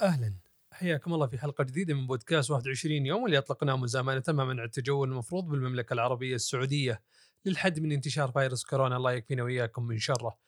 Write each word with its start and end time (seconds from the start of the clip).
أهلا 0.00 0.34
حياكم 0.72 1.14
الله 1.14 1.26
في 1.26 1.38
حلقة 1.38 1.64
جديدة 1.64 1.94
من 1.94 2.06
بودكاست 2.06 2.50
21 2.50 3.06
يوم 3.06 3.26
اللي 3.26 3.38
أطلقناه 3.38 3.76
مزامنه 3.76 4.22
منع 4.28 4.64
التجول 4.64 5.10
المفروض 5.10 5.44
بالمملكة 5.48 5.94
العربية 5.94 6.34
السعودية 6.34 7.02
للحد 7.44 7.80
من 7.80 7.92
انتشار 7.92 8.32
فيروس 8.32 8.64
كورونا 8.64 8.96
الله 8.96 9.12
يكفينا 9.12 9.42
وإياكم 9.42 9.82
من 9.86 9.98
شره. 9.98 10.38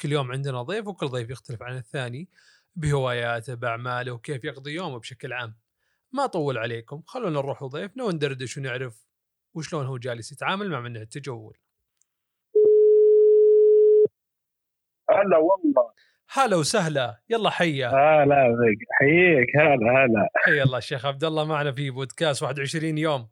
كل 0.00 0.12
يوم 0.12 0.32
عندنا 0.32 0.62
ضيف 0.62 0.86
وكل 0.86 1.06
ضيف 1.06 1.30
يختلف 1.30 1.62
عن 1.62 1.76
الثاني 1.76 2.28
بهواياته 2.76 3.54
بأعماله 3.54 4.12
وكيف 4.12 4.44
يقضي 4.44 4.72
يومه 4.72 4.98
بشكل 4.98 5.32
عام. 5.32 5.56
ما 6.12 6.24
أطول 6.24 6.58
عليكم 6.58 7.02
خلونا 7.06 7.30
نروح 7.30 7.62
لضيفنا 7.62 8.04
وندردش 8.04 8.56
ونعرف 8.56 9.06
وشلون 9.54 9.86
هو 9.86 9.98
جالس 9.98 10.32
يتعامل 10.32 10.70
مع 10.70 10.80
منع 10.80 11.00
التجول. 11.00 11.58
هلا 15.10 15.36
والله 15.38 15.93
هلا 16.32 16.56
وسهلا 16.56 17.20
يلا 17.30 17.50
حيا. 17.50 17.88
هلا 17.88 18.48
بك 18.48 18.78
حييك 18.90 19.56
هلا 19.56 20.04
هلا. 20.04 20.28
حيا 20.36 20.62
الله 20.62 20.78
الشيخ 20.78 21.06
عبد 21.06 21.24
الله 21.24 21.44
معنا 21.44 21.72
في 21.72 21.90
بودكاست 21.90 22.42
21 22.42 22.98
يوم. 22.98 23.28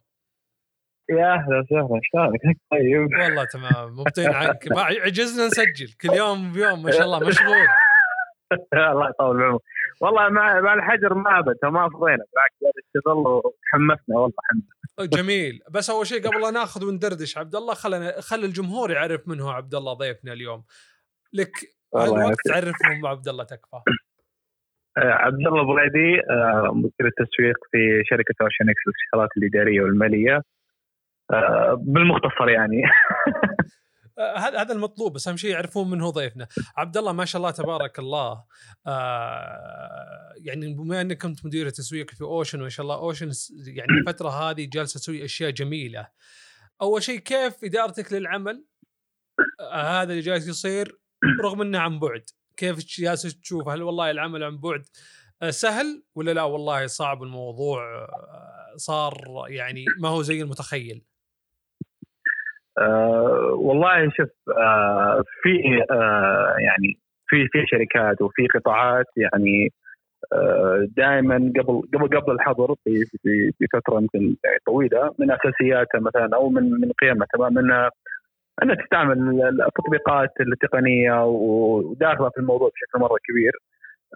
يا 1.11 1.35
أهلا 1.35 1.59
وسهلا 1.61 2.01
شلونك؟ 2.03 2.41
طيب. 2.73 3.21
والله 3.23 3.45
تمام 3.45 3.97
مبطين 3.97 4.33
عنك. 4.33 4.73
ما 4.73 4.83
عجزنا 4.83 5.47
نسجل 5.47 5.93
كل 6.01 6.09
يوم 6.17 6.53
بيوم 6.53 6.83
ما 6.83 6.91
شاء 6.91 7.03
الله 7.05 7.19
مشغول. 7.29 7.67
الله 8.75 9.09
يطول 9.09 9.39
بعمرك 9.39 9.61
والله 10.01 10.29
مع 10.29 10.61
مع 10.61 10.75
الحجر 10.75 11.15
ما 11.15 11.39
أبد 11.39 11.57
ما 11.65 11.89
فضينا 11.89 12.25
بالعكس 12.33 12.77
اشتغل 12.97 13.17
وحمسنا 13.17 14.17
والله 14.19 14.33
الحمد 14.99 15.11
جميل. 15.11 15.61
بس 15.71 15.91
أول 15.91 16.07
شيء 16.07 16.29
قبل 16.29 16.41
لا 16.43 16.51
ناخذ 16.51 16.85
وندردش 16.85 17.39
عبد 17.39 17.55
الله 17.55 17.75
خلنا 17.75 18.21
خلي 18.21 18.47
الجمهور 18.47 18.91
يعرف 18.91 19.29
من 19.29 19.41
هو 19.41 19.51
عبد 19.51 19.75
الله 19.75 19.93
ضيفنا 19.93 20.33
اليوم. 20.33 20.65
لك 21.33 21.53
الوقت 21.95 22.19
يعافيك. 22.19 22.37
تعرفهم 22.45 23.07
عبد 23.07 23.29
الله 23.29 23.45
تكفى. 23.45 23.81
آه، 24.99 25.01
عبد 25.01 25.47
الله 25.47 25.63
بريدي 25.63 26.21
آه، 26.31 26.71
مدير 26.75 27.07
التسويق 27.07 27.57
في 27.71 28.03
شركة 28.05 28.35
Ocean 28.43 28.71
X 28.71 28.81
للاستشارات 28.87 29.31
الإدارية 29.37 29.81
والمالية. 29.81 30.43
آه، 31.33 31.75
بالمختصر 31.81 32.49
يعني. 32.49 32.83
آه، 34.19 34.39
هذا 34.39 34.61
هذا 34.61 34.73
المطلوب 34.75 35.13
بس 35.13 35.29
أهم 35.29 35.37
شيء 35.37 35.51
يعرفون 35.51 35.91
من 35.91 36.01
هو 36.01 36.11
ضيفنا. 36.11 36.49
عبد 36.77 36.97
الله 36.97 37.13
ما 37.13 37.25
شاء 37.25 37.41
الله 37.41 37.51
تبارك 37.51 37.99
الله 37.99 38.45
آه 38.87 40.33
يعني 40.37 40.75
بما 40.75 41.01
أنك 41.01 41.23
كنت 41.23 41.47
مدير 41.47 41.69
تسويق 41.69 42.11
في 42.11 42.23
Ocean 42.23 42.61
ما 42.61 42.69
شاء 42.69 42.85
الله 42.85 42.97
Ocean 42.97 43.31
يعني 43.67 43.91
الفترة 43.91 44.29
هذه 44.29 44.69
جالسة 44.73 44.99
تسوي 44.99 45.25
أشياء 45.25 45.51
جميلة. 45.51 46.09
أول 46.83 47.03
شيء 47.03 47.19
كيف 47.19 47.65
إدارتك 47.65 48.13
للعمل؟ 48.13 48.65
آه 49.61 50.03
هذا 50.03 50.11
اللي 50.11 50.23
جالس 50.23 50.49
يصير. 50.49 51.02
رغم 51.45 51.61
إنه 51.61 51.79
عن 51.79 51.99
بعد. 51.99 52.23
كيف 52.57 52.77
جالس 53.01 53.41
تشوف؟ 53.41 53.69
هل 53.69 53.83
والله 53.83 54.11
العمل 54.11 54.43
عن 54.43 54.59
بعد 54.59 54.83
سهل 55.51 56.03
ولا 56.15 56.31
لا؟ 56.31 56.43
والله 56.43 56.87
صعب 56.87 57.23
الموضوع 57.23 58.07
صار 58.77 59.15
يعني 59.49 59.85
ما 60.01 60.09
هو 60.09 60.23
زي 60.23 60.43
المتخيل. 60.43 61.03
آه، 62.79 63.55
والله 63.55 64.11
شوف 64.11 64.29
آه، 64.59 65.25
في 65.43 65.85
آه، 65.91 66.55
يعني 66.59 66.99
في 67.27 67.49
في 67.53 67.67
شركات 67.67 68.23
وفي 68.23 68.47
قطاعات 68.55 69.07
يعني 69.17 69.73
دائما 70.97 71.53
قبل 71.57 71.83
قبل 71.95 72.21
قبل 72.21 72.33
الحظر 72.33 72.75
في 72.85 73.05
في 73.05 73.53
في 73.59 73.67
فترة 73.73 74.01
يمكن 74.01 74.37
طويلة 74.67 75.15
من 75.19 75.31
اساسياتها 75.31 76.01
مثلا 76.01 76.31
أو 76.35 76.49
من 76.51 76.71
من 76.71 76.93
قيمها 76.93 77.27
تمام 77.35 77.59
انها 77.59 77.91
انها 78.63 78.75
تستعمل 78.75 79.43
التطبيقات 79.67 80.31
التقنية 80.41 81.25
وداخلة 81.27 82.29
في 82.29 82.39
الموضوع 82.41 82.69
بشكل 82.69 82.99
مرة 83.01 83.19
كبير. 83.29 83.53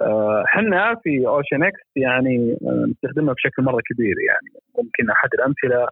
آه، 0.01 0.45
إحنا 0.45 0.95
في 1.03 1.27
Ocean 1.27 1.63
X 1.63 1.81
يعني 1.97 2.57
آه، 2.67 2.87
نستخدمها 2.91 3.35
بشكل 3.35 3.63
مرة 3.63 3.81
كبير 3.85 4.15
يعني 4.29 4.63
ممكن 4.79 5.11
أحد 5.11 5.29
الأمثلة 5.35 5.89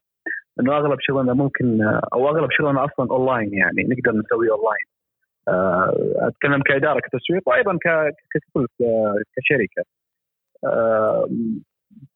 إنه 0.61 0.77
أغلب 0.77 0.99
شغلنا 1.01 1.33
ممكن 1.33 1.83
أو 2.13 2.29
أغلب 2.29 2.49
شغلنا 2.51 2.85
أصلا 2.85 3.11
اونلاين 3.11 3.55
يعني 3.55 3.83
نقدر 3.83 4.19
نسويه 4.19 4.51
اونلاين. 4.51 4.87
آه، 5.49 6.29
أتكلم 6.29 6.63
كإدارة 6.63 7.01
كتسويق 7.01 7.49
وأيضا 7.49 7.79
كشركة. 9.37 9.85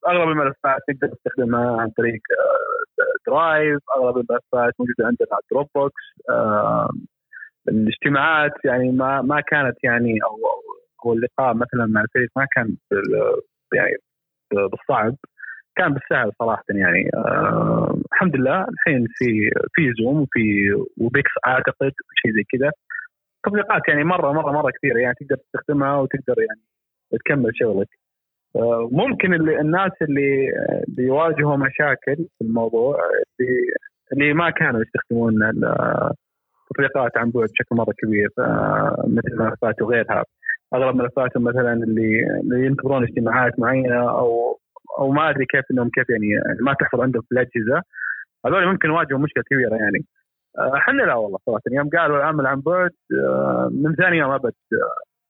آه، 0.07 0.09
أغلب 0.09 0.29
الملفات 0.29 0.81
نقدر 0.89 1.13
نستخدمها 1.13 1.81
عن 1.81 1.89
طريق 1.89 2.21
آه، 2.39 3.31
Drive، 3.31 3.79
أغلب 3.97 4.17
الملفات 4.17 4.73
موجودة 4.79 5.05
عندنا 5.05 5.27
على 5.31 5.41
Dropbox. 5.51 6.03
آه، 6.29 6.89
الاجتماعات 7.69 8.51
يعني 8.65 8.91
ما 8.91 9.21
ما 9.21 9.41
كانت 9.41 9.77
يعني 9.83 10.19
أو 10.23 10.37
أو 11.05 11.13
اللقاء 11.13 11.53
مثلا 11.53 11.85
مع 11.85 12.01
الفريق 12.01 12.29
ما 12.35 12.47
كان 12.55 12.75
يعني 13.73 13.97
بالصعب 14.51 15.15
كان 15.75 15.93
بالسهل 15.93 16.31
صراحة 16.39 16.63
يعني 16.69 17.09
آه 17.13 18.01
الحمد 18.13 18.35
لله 18.35 18.65
الحين 18.69 19.07
في 19.15 19.51
في 19.73 19.93
Zoom 20.03 20.21
وفي 20.21 20.73
Webex 20.97 21.31
أعتقد 21.47 21.91
شيء 22.15 22.31
زي 22.31 22.43
كذا 22.43 22.71
تطبيقات 23.43 23.81
يعني 23.87 24.03
مرة 24.03 24.31
مرة 24.31 24.51
مرة 24.51 24.71
كثيرة 24.71 24.99
يعني 24.99 25.15
تقدر 25.19 25.35
تستخدمها 25.35 25.97
وتقدر 25.97 26.35
يعني 26.41 26.61
تكمل 27.11 27.51
شغلك 27.53 27.87
آه 27.87 28.08
ممكن 28.91 29.33
اللي 29.33 29.59
الناس 29.61 29.91
اللي 30.01 30.49
اللي 30.87 31.03
يواجهوا 31.03 31.55
مشاكل 31.57 32.15
في 32.15 32.41
الموضوع 32.41 32.95
اللي, 33.39 33.73
اللي 34.13 34.33
ما 34.33 34.49
كانوا 34.49 34.81
يستخدمون 34.81 35.43
ال- 35.43 35.65
التطبيقات 36.71 37.17
عن 37.17 37.29
بعد 37.31 37.43
بشكل 37.49 37.75
مرة 37.75 37.93
كبير 38.03 38.29
آه 38.39 39.03
مثل 39.07 39.37
ملفات 39.43 39.81
وغيرها. 39.81 40.23
أغلب 40.73 40.95
ملفاتهم 40.95 41.43
مثلا 41.43 41.73
اللي 41.73 42.65
ينتظرون 42.65 43.03
اجتماعات 43.03 43.59
معينة 43.59 44.09
أو 44.09 44.59
أو 44.99 45.11
ما 45.11 45.29
أدري 45.29 45.45
كيف 45.45 45.63
إنهم 45.71 45.89
كيف 45.89 46.09
يعني 46.09 46.27
ما 46.61 46.73
تحصل 46.73 47.01
عندهم 47.01 47.21
في 47.21 47.31
الأجهزة. 47.31 47.81
هذول 48.45 48.65
ممكن 48.67 48.87
يواجهوا 48.89 49.19
مشكلة 49.19 49.43
كبيرة 49.51 49.75
يعني. 49.75 50.05
آه، 50.59 50.77
إحنا 50.77 51.01
لا 51.03 51.15
والله 51.15 51.37
صراحة. 51.45 51.61
يوم 51.71 51.89
قالوا 51.89 52.17
العمل 52.17 52.45
عن 52.47 52.59
بعد 52.61 52.91
آه، 53.23 53.69
من 53.71 53.95
ثاني 53.95 54.17
يوم 54.17 54.31
أبد 54.31 54.53
آه، 54.73 54.77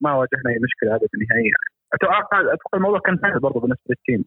ما 0.00 0.12
واجهنا 0.14 0.50
أي 0.50 0.58
مشكلة 0.62 0.94
ابدا 0.94 1.08
نهائيا. 1.30 1.44
يعني. 1.44 1.79
أتوقع 1.94 2.40
أتوقع 2.40 2.74
الموضوع 2.74 2.98
كان 2.98 3.18
سهل 3.22 3.40
برضه 3.40 3.60
بالنسبة 3.60 3.82
للتيم. 3.88 4.24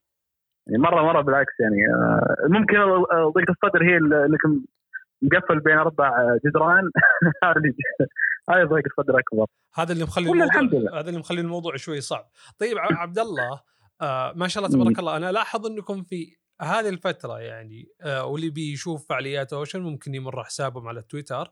يعني 0.67 0.83
مره 0.83 1.01
مرة 1.01 1.21
بالعكس 1.21 1.53
يعني 1.59 1.87
آه، 1.93 2.35
ممكن 2.47 2.77
آه، 2.77 3.31
ضيقة 3.35 3.51
الصدر 3.51 3.83
هي 3.83 3.97
اللي 3.97 4.37
كم- 4.37 4.65
مقفل 5.21 5.59
بين 5.59 5.77
أربع 5.77 6.37
جدران. 6.45 6.83
هذه 8.49 8.63
ضيقة 8.63 8.83
الصدر 8.97 9.19
أكبر. 9.19 9.45
هذا 9.75 9.93
اللي 9.93 10.03
مخلي 10.03 10.23
الموضوع 10.23 10.43
الحمد 10.45 10.75
لله. 10.75 10.99
هذا 10.99 11.07
اللي 11.09 11.19
مخلي 11.19 11.41
الموضوع 11.41 11.75
شوي 11.75 12.01
صعب. 12.01 12.25
طيب 12.59 12.77
عبد 12.77 13.19
الله 13.19 13.61
آه 14.01 14.33
ما 14.35 14.47
شاء 14.47 14.65
الله 14.65 14.75
تبارك 14.77 14.99
الله 14.99 15.17
أنا 15.17 15.29
الاحظ 15.29 15.65
أنكم 15.67 16.03
في 16.03 16.35
هذه 16.61 16.89
الفترة 16.89 17.39
يعني 17.39 17.87
آه 18.01 18.25
واللي 18.25 18.49
بيشوف 18.49 19.07
فعاليات 19.07 19.53
اوشن 19.53 19.81
ممكن 19.81 20.15
يمر 20.15 20.43
حسابهم 20.43 20.87
على 20.87 21.01
تويتر 21.01 21.51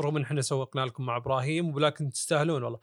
رغم 0.00 0.16
إن 0.16 0.22
إحنا 0.22 0.40
سوقنا 0.40 0.80
لكم 0.80 1.06
مع 1.06 1.16
إبراهيم 1.16 1.74
ولكن 1.74 2.10
تستاهلون 2.10 2.62
والله. 2.62 2.80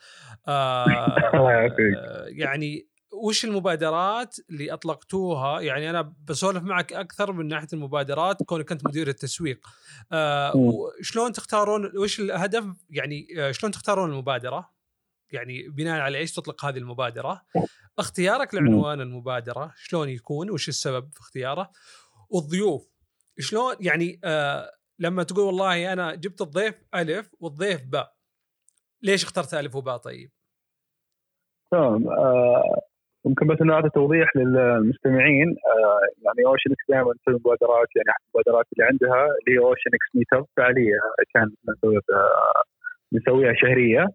آه. 0.47 0.85
آه، 1.35 2.25
يعني 2.27 2.87
وش 3.13 3.45
المبادرات 3.45 4.35
اللي 4.49 4.73
أطلقتوها؟ 4.73 5.61
يعني 5.61 5.89
أنا 5.89 6.13
بسولف 6.27 6.63
معك 6.63 6.93
أكثر 6.93 7.31
من 7.31 7.47
ناحية 7.47 7.67
المبادرات 7.73 8.43
كونك 8.43 8.71
أنت 8.71 8.87
مدير 8.87 9.07
التسويق. 9.07 9.67
مم. 10.11 10.71
شلون 11.01 11.31
تختارون 11.31 11.91
وش 11.97 12.19
الهدف؟ 12.19 12.65
يعني 12.89 13.27
شلون 13.51 13.71
تختارون 13.71 14.11
المبادرة؟ 14.11 14.74
يعني 15.31 15.69
بناء 15.69 16.01
على 16.01 16.17
إيش 16.17 16.33
تطلق 16.33 16.65
هذه 16.65 16.77
المبادرة؟ 16.77 17.41
اختيارك 17.99 18.53
لعنوان 18.55 19.01
المبادرة 19.01 19.73
شلون 19.75 20.09
يكون؟ 20.09 20.49
وش 20.49 20.69
السبب 20.69 21.09
في 21.13 21.19
اختياره؟ 21.19 21.71
والضيوف 22.29 22.87
شلون؟ 23.39 23.75
يعني 23.79 24.19
آه 24.23 24.71
لما 24.99 25.23
تقول 25.23 25.45
والله 25.45 25.93
أنا 25.93 26.15
جبت 26.15 26.41
الضيف 26.41 26.75
ألف 26.95 27.29
والضيف 27.39 27.81
باء 27.91 28.15
ليش 29.03 29.23
اخترت 29.23 29.53
ألف 29.53 29.75
وباء 29.75 29.97
طيب؟ 29.97 30.29
تمام 31.71 32.07
آه، 32.07 32.81
ممكن 33.25 33.47
بس 33.47 33.57
إنه 33.61 33.73
اعطي 33.73 33.89
توضيح 33.89 34.35
للمستمعين 34.35 35.49
آه، 35.49 35.99
يعني 36.25 36.45
Ocean 36.45 36.71
X 36.71 36.85
دائما 36.89 37.13
تسوي 37.13 37.35
مبادرات 37.35 37.87
يعني 37.95 38.09
أحد 38.09 38.21
المبادرات 38.25 38.65
اللي 38.73 38.85
عندها 38.85 39.25
اللي 39.25 39.51
هي 39.53 39.59
Ocean 39.59 39.91
X 39.93 40.15
Meetup 40.15 40.45
فعاليه 40.57 40.99
كان 41.33 41.51
نسويها 41.69 42.01
نسويها 43.13 43.53
شهرية. 43.53 44.07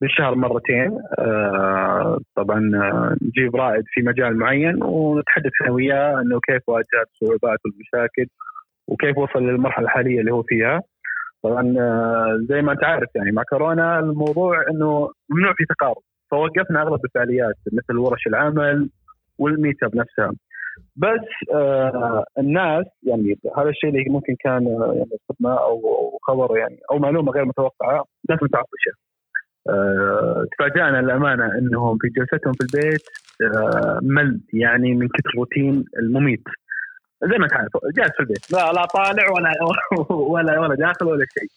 بالشهر 0.00 0.34
مرتين. 0.34 0.98
آه، 1.18 2.18
طبعا 2.36 2.70
آه، 2.74 3.16
نجيب 3.22 3.56
رائد 3.56 3.84
في 3.86 4.02
مجال 4.02 4.38
معين 4.38 4.82
ونتحدث 4.82 5.52
أنا 5.62 5.70
وياه 5.72 6.20
إنه 6.20 6.40
كيف 6.40 6.68
واجه 6.68 7.02
الصعوبات 7.06 7.58
والمشاكل 7.64 8.26
وكيف 8.88 9.18
وصل 9.18 9.42
للمرحلة 9.42 9.84
الحالية 9.84 10.20
اللي 10.20 10.32
هو 10.32 10.42
فيها. 10.42 10.80
طبعا 11.42 11.74
آه، 11.80 12.38
زي 12.48 12.62
ما 12.62 12.72
أنت 12.72 12.84
عارف 12.84 13.08
يعني 13.14 13.32
مع 13.32 13.42
كورونا 13.50 13.98
الموضوع 13.98 14.64
إنه 14.70 15.10
ممنوع 15.30 15.52
في 15.56 15.64
تقارب. 15.64 16.02
فوقفنا 16.30 16.82
أغلب 16.82 17.04
الفعاليات 17.04 17.54
مثل 17.72 17.98
ورش 17.98 18.26
العمل 18.26 18.90
والميت 19.38 19.82
أب 19.82 19.96
نفسها. 19.96 20.32
بس 20.96 21.54
آه 21.54 22.24
الناس 22.38 22.84
يعني 23.02 23.38
هذا 23.56 23.68
الشيء 23.68 23.90
اللي 23.90 24.04
ممكن 24.08 24.36
كان 24.40 24.66
يعني 24.96 25.10
صدمة 25.28 25.54
أو 25.60 25.80
خبر 26.22 26.58
يعني 26.58 26.78
أو 26.90 26.98
معلومة 26.98 27.32
غير 27.32 27.44
متوقعة 27.44 28.04
الناس 28.28 28.42
متعطشه 28.42 28.92
تفاجأنا 30.52 31.00
الأمانة 31.00 31.58
أنهم 31.58 31.98
في 31.98 32.08
جلستهم 32.08 32.52
في 32.52 32.60
البيت 32.60 33.02
آه، 33.42 33.98
مل 34.02 34.40
يعني 34.52 34.94
من 34.94 35.08
كثر 35.08 35.30
الروتين 35.34 35.84
المميت. 35.98 36.44
زي 37.24 37.38
ما 37.38 37.46
تعرف 37.48 37.70
جالس 37.96 38.12
في 38.16 38.20
البيت. 38.20 38.52
لا 38.52 38.72
لا 38.72 38.84
طالع 38.84 39.30
ولا 39.30 39.52
ولا 40.32 40.60
ولا 40.60 40.74
داخل 40.74 41.06
ولا 41.06 41.26
شيء. 41.38 41.48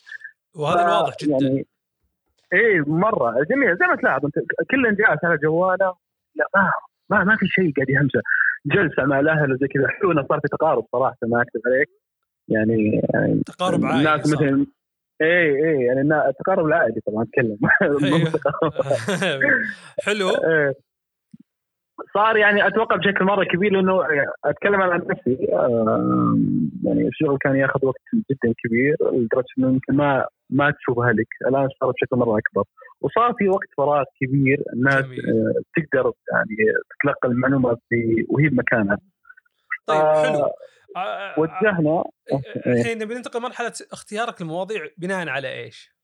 وهذا 0.56 0.81
واضح 0.81 1.13
جدا. 1.24 1.38
يعني 1.42 1.66
إيه 2.54 2.81
مرة. 2.88 3.36
جميل. 3.50 3.78
زي 3.78 3.86
ما 3.90 3.96
تلاحظ 3.96 4.25
أنت 4.25 4.36
كل 4.72 4.96
جالس 4.96 5.25
على 5.25 5.38
جواله 5.38 5.96
لا 6.36 6.46
ما 6.56 6.72
ما, 7.10 7.24
ما 7.24 7.36
في 7.36 7.48
شيء 7.48 7.74
قاعد 7.75 7.90
يهمسه. 7.90 8.22
جلسة 8.66 9.06
مع 9.06 9.19
الأهل 9.19 9.54
وزي 9.54 9.68
كذا. 9.68 9.88
حلو 9.88 10.12
إنه 10.12 10.25
صار 10.30 10.40
في 10.40 10.48
تقارب 10.48 10.86
صراحة 10.92 11.18
ما 11.24 11.42
أكذب 11.42 11.62
عليك. 11.66 11.90
يعني, 12.48 13.02
يعني 13.13 13.42
تقارب 13.46 13.86
عائلي 13.86 14.00
الناس 14.00 14.34
إيه 15.22 15.56
إيه 15.56 15.86
يعني 15.88 16.02
التقارب 16.30 16.66
العائلي 16.66 17.02
طبعا 17.08 17.24
أتكلم. 17.24 17.58
أيوه. 18.04 18.32
حلو. 20.06 20.30
إيه. 20.30 20.74
صار 22.14 22.38
يعني 22.38 22.68
أتوقع 22.68 22.96
بشكل 22.96 23.26
مرة 23.26 23.44
كبير 23.44 23.72
لأنه 23.74 24.02
أتكلم 24.46 24.82
عن 24.82 25.02
نفسي. 25.10 25.38
يعني 26.84 27.08
الشغل 27.08 27.38
كان 27.38 27.56
ياخذ 27.56 27.86
وقت 27.86 28.02
جدا 28.14 28.54
كبير 28.64 28.96
لدرجة 29.02 29.46
إنه 29.60 29.68
يمكن 29.68 29.96
ما 29.96 30.26
ما 30.50 30.72
تشوفها 30.72 31.12
لك 31.12 31.28
الآن 31.48 31.70
صار 31.80 31.92
بشكل 31.92 32.16
مرة 32.18 32.38
أكبر. 32.38 32.64
وصار 33.02 33.34
في 33.38 33.50
وقت 33.50 33.68
فراغ 33.78 34.04
كبير 34.22 34.64
الناس 34.74 35.06
جميل. 35.06 35.20
آه، 35.20 35.62
تقدر 35.76 36.12
يعني 36.32 36.56
تتلقى 36.90 37.28
المعلومات 37.28 37.80
وهي 38.30 38.50
بمكانها. 38.50 38.98
طيب 39.88 39.98
حلو. 39.98 40.40
آه، 40.40 40.54
وجهنا. 41.38 42.04
الحين 42.68 42.98
نبي 42.98 43.14
ننتقل 43.14 43.40
لمرحله 43.40 43.74
اختيارك 43.92 44.42
للمواضيع 44.42 44.88
بناء 44.98 45.28
على 45.30 45.54
إيش؟ 45.54 45.96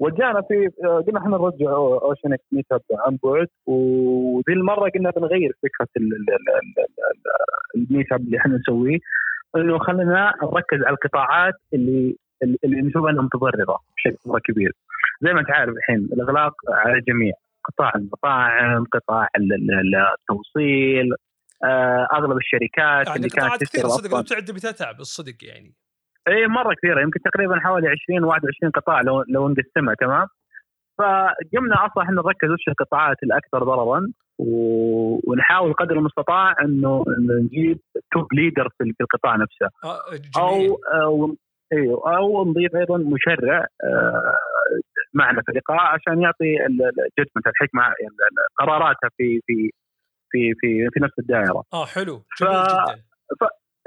وجهنا 0.00 0.42
في 0.48 0.70
آه، 0.84 1.00
قلنا 1.06 1.18
إحنا 1.20 1.30
نرجع 1.36 1.70
Ocean 1.76 2.32
X 2.32 2.44
Meetup 2.52 2.80
عن 2.92 3.18
بعد 3.24 3.48
وذي 3.66 4.52
المرة 4.52 4.90
قلنا 4.90 5.10
بنغير 5.10 5.52
فكرة 5.62 5.88
ال- 5.96 6.02
ال- 6.14 6.30
ال- 6.30 6.50
ال- 6.78 6.84
ال- 6.84 7.90
ال 7.90 8.12
Meetup 8.12 8.20
اللي 8.20 8.38
إحنا 8.38 8.56
نسويه 8.56 8.98
إنه 9.56 9.78
خلينا 9.78 10.34
نركز 10.42 10.78
على 10.84 10.90
القطاعات 10.94 11.54
اللي 11.74 12.16
اللي 12.42 12.80
نشوف 12.80 13.06
إنها 13.06 13.22
متضررة 13.22 13.78
بشكل 13.96 14.18
مرة 14.26 14.38
كبير. 14.44 14.72
زي 15.22 15.32
ما 15.32 15.40
أنت 15.40 15.50
عارف 15.50 15.76
الحين 15.76 15.96
الإغلاق 15.96 16.54
على 16.68 16.92
الجميع 16.98 17.32
قطاع 17.64 17.92
المطاعم 17.96 18.84
قطاع 18.84 19.28
ال- 19.36 19.52
ال- 19.52 19.96
التوصيل 20.20 21.12
آه، 21.12 21.16
أغلب 22.12 22.36
الشركات 22.36 23.06
يعني 23.06 23.16
اللي 23.16 23.28
كانت 23.28 23.44
قطاعات 23.44 23.60
كثيره 23.64 23.82
تشتغل 23.82 23.90
صدق 23.90 24.10
لو 24.10 24.16
أصلاً 24.20 24.40
تعد 24.40 24.50
بتتعب 24.50 25.00
الصدق 25.00 25.34
يعني. 25.42 25.74
اي 26.28 26.46
مرة 26.46 26.74
كثيرة 26.74 27.00
يمكن 27.00 27.20
تقريبا 27.20 27.60
حوالي 27.60 27.88
20 27.88 28.24
21 28.24 28.72
قطاع 28.72 29.00
لو 29.00 29.24
لو 29.28 29.48
نقسمها 29.48 29.94
تمام؟ 29.94 30.26
فقمنا 30.98 31.86
أصلا 31.86 32.02
إحنا 32.04 32.14
نركز 32.22 32.50
وش 32.50 32.68
القطاعات 32.68 33.16
الأكثر 33.22 33.64
ضررا 33.64 34.00
ونحاول 34.38 35.72
قدر 35.72 35.96
المستطاع 35.98 36.54
إنه 36.62 37.04
نجيب 37.18 37.80
توب 38.12 38.26
ليدر 38.34 38.68
في 38.78 38.94
القطاع 39.00 39.36
نفسه. 39.36 39.68
آه، 39.84 40.00
أو 40.38 40.74
أو 41.02 41.36
أيوه 41.72 42.16
أو 42.16 42.44
نضيف 42.50 42.76
أيضا 42.76 42.98
مشرع 42.98 43.66
آه، 43.84 44.38
معنا 45.14 45.42
في 45.42 45.48
اللقاء 45.52 45.80
عشان 45.80 46.22
يعطي 46.22 46.66
الجدمنت 46.66 47.46
الحكمة 47.46 47.86
ال- 47.86 47.92
ال- 48.06 48.46
قراراته 48.58 49.08
في 49.16 49.40
في 49.46 49.70
في 50.30 50.54
في 50.60 50.88
في 50.92 51.00
نفس 51.00 51.18
الدائرة. 51.18 51.64
آه 51.72 51.86
حلو. 51.86 52.24
ف- 52.38 52.42
جدا. 52.44 53.02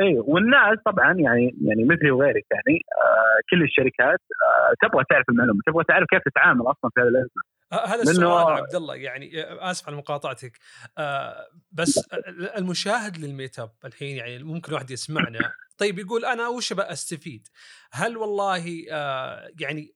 أيوه 0.02 0.24
والناس 0.30 0.78
طبعا 0.86 1.14
يعني 1.14 1.56
يعني 1.66 1.84
مثلي 1.84 2.12
وغيرك 2.12 2.46
يعني 2.52 2.80
آه 3.02 3.40
كل 3.52 3.64
الشركات 3.64 4.20
آه 4.48 4.88
تبغى 4.88 5.04
تعرف 5.10 5.26
المعلومة 5.30 5.60
تبغى 5.68 5.84
تعرف 5.88 6.08
كيف 6.10 6.22
تتعامل 6.26 6.62
أصلا 6.62 6.92
في 6.96 7.02
هذه 7.02 7.08
الأزمة. 7.08 7.42
آه، 7.74 7.86
هذا 7.86 8.04
لأنه- 8.04 8.10
السؤال 8.10 8.48
عبد 8.54 8.76
الله 8.76 8.96
يعني 8.96 9.44
آه، 9.44 9.72
آسف 9.72 9.88
على 9.88 9.98
مقاطعتك. 9.98 10.58
آه، 10.98 11.48
بس 11.72 12.10
المشاهد 12.58 13.18
للميت 13.18 13.60
أب 13.60 13.72
الحين 13.86 14.18
يعني 14.18 14.44
ممكن 14.44 14.74
واحد 14.74 14.92
يسمعنا. 14.92 15.40
طيب 15.78 16.00
يقول 16.00 16.26
أنا 16.26 16.48
وش 16.48 16.72
ابى 16.72 16.82
استفيد؟ 16.82 17.48
هل 17.92 18.18
والله 18.18 18.86
آه، 18.92 19.48
يعني 19.60 19.94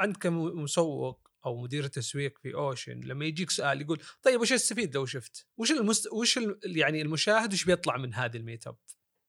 أنت 0.00 0.16
كمسوق 0.22 1.29
أو 1.46 1.62
مدير 1.62 1.82
تسويق 1.86 2.38
في 2.38 2.54
أوشن 2.54 3.00
لما 3.00 3.24
يجيك 3.24 3.50
سؤال 3.50 3.80
يقول 3.80 3.98
طيب 4.22 4.40
وش 4.40 4.52
استفيد 4.52 4.94
لو 4.94 5.06
شفت؟ 5.06 5.46
وش 5.58 5.72
المست... 5.72 6.12
وش 6.12 6.38
ال... 6.38 6.58
يعني 6.64 7.02
المشاهد 7.02 7.52
وش 7.52 7.64
بيطلع 7.64 7.96
من 7.96 8.14
هذه 8.14 8.36
الميت 8.36 8.66
أب؟ 8.66 8.76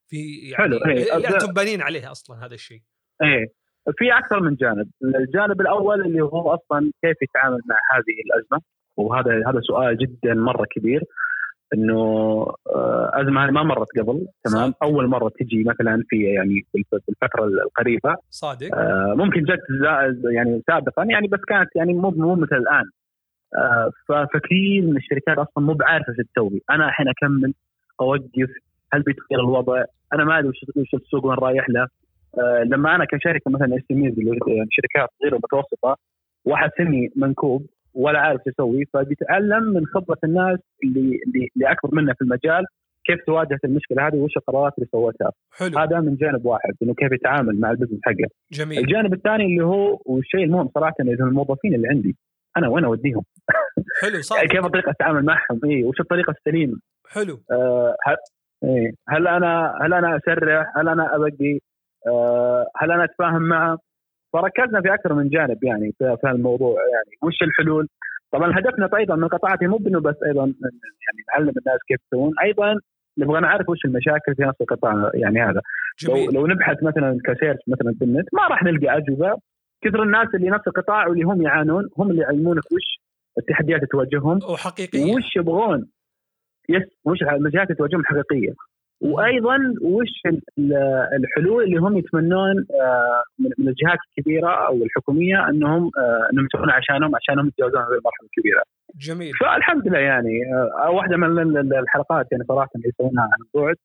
في 0.08 0.38
يعني 0.38 0.56
حلو، 0.64 0.76
إيه، 0.76 1.04
أبدأ- 1.04 1.32
أنتم 1.32 1.52
بانين 1.52 1.80
عليه 1.82 2.10
أصلا 2.10 2.46
هذا 2.46 2.54
الشيء 2.54 2.82
إيه 3.22 3.46
في 3.98 4.18
أكثر 4.18 4.40
من 4.40 4.54
جانب 4.54 4.90
الجانب 5.02 5.60
الأول 5.60 6.00
اللي 6.06 6.22
هو 6.22 6.54
أصلا 6.54 6.92
كيف 7.02 7.16
يتعامل 7.22 7.60
مع 7.66 7.76
هذه 7.92 8.16
الأزمة 8.26 8.60
وهذا 8.96 9.50
هذا 9.50 9.60
سؤال 9.60 9.98
جدا 9.98 10.34
مرة 10.34 10.66
كبير 10.70 11.02
إنه 11.74 12.00
آه، 12.76 13.10
أزمة 13.14 13.44
هذه 13.44 13.50
ما 13.50 13.62
مرت 13.62 13.86
قبل 13.98 14.26
تمام. 14.44 14.74
أول 14.82 15.06
مرة 15.06 15.28
تجي 15.40 15.64
مثلا 15.64 16.02
في 16.08 16.22
يعني 16.22 16.54
في 16.72 16.78
الف- 16.78 17.02
في 17.04 17.08
الفترة 17.08 17.44
القريبة. 17.44 18.16
صادق. 18.30 18.74
آه، 18.76 19.14
ممكن 19.16 19.42
جت 19.42 19.60
يعني 20.32 20.62
سابقا 20.66 21.04
يعني 21.04 21.28
بس 21.28 21.40
كانت 21.48 21.68
يعني 21.76 21.92
مو 21.94 22.10
مو 22.10 22.34
مثل 22.34 22.56
الآن. 22.56 22.84
آه، 23.56 23.90
فكثير 24.08 24.82
من 24.82 24.96
الشركات 24.96 25.38
أصلا 25.38 25.64
مو 25.64 25.72
بعارفة 25.72 26.08
إيش 26.18 26.26
تسوي. 26.34 26.62
أنا 26.70 26.86
الحين 26.88 27.06
أكمل 27.08 27.54
أوقف 28.00 28.50
هل 28.92 29.02
بيتغير 29.02 29.40
الوضع؟ 29.40 29.84
أنا 30.14 30.24
ما 30.24 30.38
أدري 30.38 30.48
وش 30.76 30.94
السوق 30.94 31.26
وين 31.26 31.34
رايح 31.38 31.70
له. 31.70 31.88
آه، 32.38 32.62
لما 32.62 32.94
أنا 32.94 33.04
كشركة 33.04 33.50
مثلا 33.50 33.76
اس 33.76 33.82
يعني 33.90 34.68
شركات 34.70 35.08
صغيره 35.20 35.34
ومتوسطه 35.34 35.96
واحد 36.44 36.70
سني 36.78 37.12
منكوب 37.16 37.66
ولا 37.94 38.18
عارف 38.18 38.40
يسوي 38.46 38.84
فبيتعلم 38.92 39.64
من 39.64 39.86
خبرة 39.86 40.18
الناس 40.24 40.58
اللي 40.84 41.00
اللي, 41.00 41.48
اللي 41.56 41.72
أكبر 41.72 41.94
منه 41.94 42.12
في 42.12 42.22
المجال 42.22 42.64
كيف 43.04 43.18
تواجهت 43.26 43.64
المشكلة 43.64 44.06
هذه 44.06 44.16
وش 44.16 44.36
القرارات 44.36 44.72
اللي 44.78 44.88
سوتها 44.92 45.32
حلو 45.52 45.78
هذا 45.78 46.00
من 46.00 46.16
جانب 46.16 46.46
واحد 46.46 46.74
إنه 46.82 46.94
كيف 46.94 47.12
يتعامل 47.12 47.60
مع 47.60 47.70
ال 47.70 47.73
business 47.73 48.00
حقه 48.02 48.28
جميل 48.52 48.78
الجانب 48.78 49.14
الثاني 49.14 49.44
اللي 49.44 49.64
هو 49.64 50.00
والشيء 50.06 50.44
المهم 50.44 50.68
صراحة 50.74 50.94
إنه 51.00 51.12
الموظفين 51.12 51.74
اللي 51.74 51.88
عندي 51.88 52.16
أنا 52.56 52.68
وين 52.68 52.84
أوديهم؟ 52.84 53.22
حلو 54.00 54.20
صادق 54.20 54.48
كيف 54.52 54.64
الطريقة 54.64 54.90
أتعامل 54.90 55.24
معهم؟ 55.24 55.60
اي 55.64 55.84
وش 55.84 56.00
الطريقة 56.00 56.30
السليمة؟ 56.30 56.76
حلو 57.08 57.40
آه 57.52 57.96
هل, 58.06 58.16
إيه 58.64 58.92
هل 59.08 59.28
أنا 59.28 59.78
هل 59.82 59.94
أنا 59.94 60.16
اسرع؟ 60.16 60.72
هل 60.76 60.88
أنا 60.88 61.16
ابقي؟ 61.16 61.58
آه 62.06 62.66
هل 62.76 62.92
أنا 62.92 63.04
أتفاهم 63.04 63.42
معه؟ 63.42 63.78
فركزنا 64.32 64.80
في 64.80 64.94
أكثر 64.94 65.14
من 65.14 65.28
جانب 65.28 65.64
يعني 65.64 65.92
في 65.98 66.16
في 66.20 66.30
الموضوع 66.30 66.76
يعني. 66.80 67.16
وش 67.22 67.42
الحلول؟ 67.42 67.88
طبعا 68.32 68.58
هدفنا 68.58 68.98
أيضا 68.98 69.16
من 69.16 69.28
قطاعاتي 69.28 69.66
مو 69.66 69.76
انه 69.86 70.00
بس 70.00 70.16
أيضا 70.26 70.42
يعني 71.04 71.20
نعلم 71.32 71.48
الناس 71.48 71.80
كيف 71.88 72.00
يسوون 72.06 72.32
أيضا 72.44 72.74
نبغى 73.18 73.40
نعرف 73.40 73.68
وش 73.68 73.84
المشاكل 73.84 74.34
في 74.36 74.42
نفس 74.42 74.60
القطاع 74.60 75.10
يعني 75.14 75.42
هذا. 75.42 75.60
لو 76.08 76.14
جميل. 76.14 76.34
لو 76.34 76.46
نبحث 76.46 76.82
مثلا 76.82 77.18
كسيرش 77.24 77.58
مثلا 77.68 77.94
في 77.98 78.04
النت 78.04 78.26
ما 78.32 78.46
راح 78.48 78.62
نلقى 78.62 78.96
اجوبه 78.96 79.36
كثر 79.84 80.02
الناس 80.02 80.28
اللي 80.34 80.50
نفس 80.50 80.68
القطاع 80.68 81.06
واللي 81.06 81.24
هم 81.24 81.42
يعانون 81.42 81.88
هم 81.98 82.10
اللي 82.10 82.22
يعلمونك 82.22 82.72
وش 82.72 83.02
التحديات 83.38 83.76
اللي 83.76 83.88
تواجههم 83.90 84.38
وحقيقية. 84.52 85.14
وش 85.14 85.36
يبغون 85.36 85.88
يس 86.68 86.82
وش 87.04 87.22
المشاكل 87.22 87.62
اللي 87.62 87.74
تواجههم 87.74 88.04
حقيقيه 88.04 88.52
وأيضا 89.02 89.56
وش 89.82 90.08
ال- 90.26 90.72
الحلول 91.18 91.64
اللي 91.64 91.76
هم 91.76 91.96
يتمنون 91.98 92.56
آه، 92.82 93.22
من 93.38 93.68
الجهات 93.68 93.98
الكبيرة 94.08 94.66
أو 94.66 94.74
الحكومية 94.84 95.48
إنهم 95.48 95.90
آه، 95.98 96.28
إنهم 96.32 96.46
يسوونها 96.54 96.74
عشانهم 96.74 97.16
عشانهم 97.16 97.46
يتجاوزون 97.48 97.80
هذه 97.80 97.88
المرحلة 97.88 98.26
الكبيرة. 98.36 98.62
جميل 99.00 99.32
فالحمد 99.40 99.88
لله 99.88 99.98
يعني 99.98 100.40
آه، 100.84 100.90
واحدة 100.90 101.16
من 101.16 101.24
ال- 101.38 101.58
ال- 101.58 101.74
الحلقات 101.74 102.26
يعني 102.32 102.44
صراحة 102.44 102.70
اللي 102.76 102.88
يسوونها 102.88 103.22
عن 103.22 103.62
بعد 103.62 103.76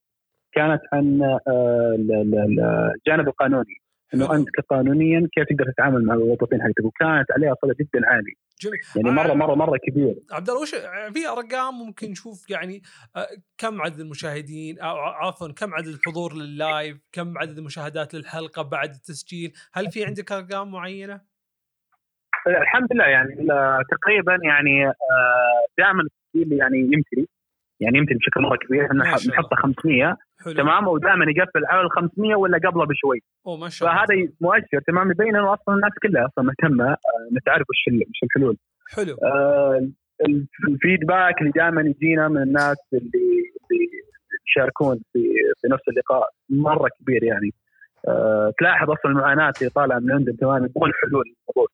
كانت 0.53 0.81
عن 0.93 1.03
ال- 1.23 2.11
ال- 2.11 2.39
ال- 2.39 2.91
الجانب 2.95 3.27
القانوني 3.27 3.75
إنه 4.13 4.27
حلو. 4.27 4.35
أنت 4.35 4.47
قانونيا 4.69 5.27
كيف 5.31 5.45
تقدر 5.49 5.71
تتعامل 5.71 6.05
مع 6.05 6.13
الموظفين 6.13 6.61
حقتك؟ 6.61 6.85
وكانت 6.85 7.31
عليها 7.31 7.55
صدى 7.61 7.73
جدا 7.79 8.07
عالي. 8.07 8.33
جميل. 8.61 8.79
يعني 8.95 9.11
مره 9.11 9.31
آه، 9.31 9.33
مره 9.33 9.55
مرة 9.55 9.77
كبير. 9.87 10.15
عبد 10.31 10.49
الله 10.49 10.61
وش 10.61 10.75
في 11.13 11.27
أرقام 11.27 11.73
ممكن 11.73 12.11
نشوف؟ 12.11 12.49
يعني 12.49 12.81
آه، 13.15 13.27
كم 13.57 13.81
عدد 13.81 13.99
المشاهدين؟ 13.99 14.79
أو 14.79 14.95
عفوا 14.97 15.47
كم 15.47 15.73
عدد 15.73 15.87
الحضور 15.87 16.33
لللايف؟ 16.33 16.97
كم 17.11 17.37
عدد 17.37 17.57
المشاهدات 17.57 18.13
للحلقة 18.13 18.61
بعد 18.61 18.89
التسجيل؟ 18.89 19.53
هل 19.73 19.91
في 19.91 20.05
عندك 20.05 20.31
أرقام 20.31 20.71
معينة؟ 20.71 21.21
الحمد 22.47 22.93
لله 22.93 23.05
يعني 23.05 23.35
تقريبا 23.91 24.37
يعني 24.43 24.93
دائما 25.77 26.01
التسجيل 26.01 26.59
يعني 26.59 26.77
يمتلي. 26.79 27.27
يعني 27.79 27.97
يمتلي 27.97 28.17
بشكل 28.17 28.41
مرة 28.41 28.57
كبير. 28.57 28.85
إحنا. 28.85 29.03
نحطه 29.03 29.55
500 29.55 30.17
حلو. 30.53 30.63
تمام؟ 30.63 30.87
ودائما 30.87 31.25
يقفل 31.37 31.65
على 31.65 31.81
ال 31.81 31.91
500 31.91 32.35
ولا 32.35 32.57
قبله 32.57 32.85
بشوي. 32.85 33.19
أوه 33.47 33.57
ما 33.57 33.69
شاء 33.69 33.89
الله. 33.89 34.05
فهذا 34.05 34.29
مؤشر. 34.41 34.79
تمام؟ 34.87 35.11
يبين 35.11 35.35
إنه 35.35 35.53
أصلا 35.53 35.75
الناس 35.75 35.91
كلها 36.03 36.25
أصلا 36.25 36.43
مهتمة 36.45 36.85
آه، 36.85 36.97
انها 37.31 37.41
تعرف 37.45 37.65
وش 37.69 37.93
وش 37.93 38.19
الحلول. 38.23 38.57
حلو. 38.95 39.15
آه، 39.23 39.87
الفيدباك 40.67 41.41
اللي 41.41 41.51
دائما 41.51 41.81
يجينا 41.81 42.27
من 42.27 42.41
الناس 42.41 42.77
اللي 42.93 43.27
اللي 43.71 43.87
يشاركون 44.47 44.95
في 45.13 45.19
في 45.61 45.67
نفس 45.67 45.83
اللقاء 45.87 46.29
مرة 46.49 46.89
كبير 46.99 47.23
يعني. 47.23 47.53
آه، 48.07 48.53
تلاحظ 48.59 48.91
أصلا 48.91 49.11
المعاناه 49.11 49.53
اللي 49.59 49.69
طالعه 49.69 49.99
من 49.99 50.11
عندهم 50.11 50.35
تمام 50.35 50.65
يبغون 50.65 50.91
حلول. 51.01 51.25
للموضوع 51.27 51.67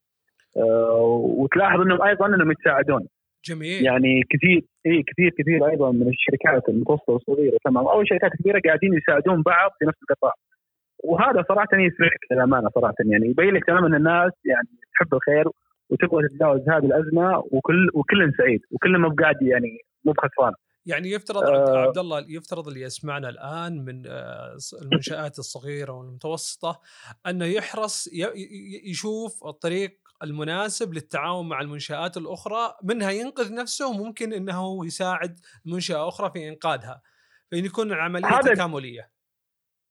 آه، 0.58 1.02
وتلاحظ 1.38 1.80
إنهم 1.82 2.02
أيضا 2.02 2.26
إنهم 2.26 2.52
يتساعدون 2.52 3.08
جميل. 3.46 3.86
يعني 3.86 4.22
كثير 4.30 4.62
اي 4.86 5.04
كثير 5.04 5.30
كثير 5.40 5.70
أيضا 5.70 5.92
من 5.92 6.08
الشركات 6.08 6.70
المتوسطة 6.70 7.14
والصغيرة 7.14 7.58
تمام. 7.66 7.88
أو 7.88 8.02
الشركات 8.02 8.32
الكبيره 8.34 8.62
قاعدين 8.66 8.94
يساعدون 8.94 9.42
بعض 9.42 9.72
في 9.80 9.86
نفس 9.86 9.98
القطاع. 10.04 10.34
وهذا 11.04 11.46
صراحة 11.50 11.68
يفرق 11.74 12.20
للأمانة 12.32 12.70
صراحة. 12.76 12.96
يعني 13.00 13.28
يبين 13.28 13.54
لك 13.54 13.66
تماما 13.66 13.88
إن 13.88 13.96
الناس 13.96 14.32
يعني 14.46 14.68
تحب 14.94 15.14
الخير 15.14 15.46
وتبغى 15.90 16.28
تتجاوز 16.28 16.62
هذه 16.70 16.86
الأزمة 16.86 17.38
وكل 17.52 17.90
وكل 17.94 18.34
سعيد 18.38 18.62
وكل 18.72 18.98
ما 18.98 19.16
قاعد 19.20 19.42
يعني 19.42 19.78
مو 20.06 20.12
بخسران. 20.12 20.54
يعني 20.86 21.12
يفترض 21.12 21.44
آه. 21.44 21.78
عبد 21.78 21.98
الله 21.98 22.26
يفترض 22.30 22.68
اللي 22.68 22.82
يسمعنا 22.82 23.30
الآن 23.30 23.86
من 23.86 24.04
آه 24.08 24.58
المنشآت 24.82 25.40
الصغيرة 25.40 25.92
والمتوسطة 25.92 26.80
أنه 27.28 27.46
يحرص 27.46 28.10
يشوف 28.84 29.48
الطريق 29.48 30.03
المناسب 30.24 30.94
للتعاون 30.94 31.50
مع 31.50 31.62
المنشآت 31.62 32.18
الأخرى 32.18 32.76
منها 32.84 33.12
ينقذ 33.12 33.56
نفسه 33.56 33.90
وممكن 33.90 34.34
أنه 34.34 34.86
يساعد 34.86 35.40
منشأة 35.66 36.08
أخرى 36.08 36.32
في 36.34 36.50
إنقاذها. 36.50 37.02
فإن 37.52 37.66
يكون 37.66 37.92
العملية 37.92 38.28
هذا 38.28 38.54
تكاملية. 38.54 39.10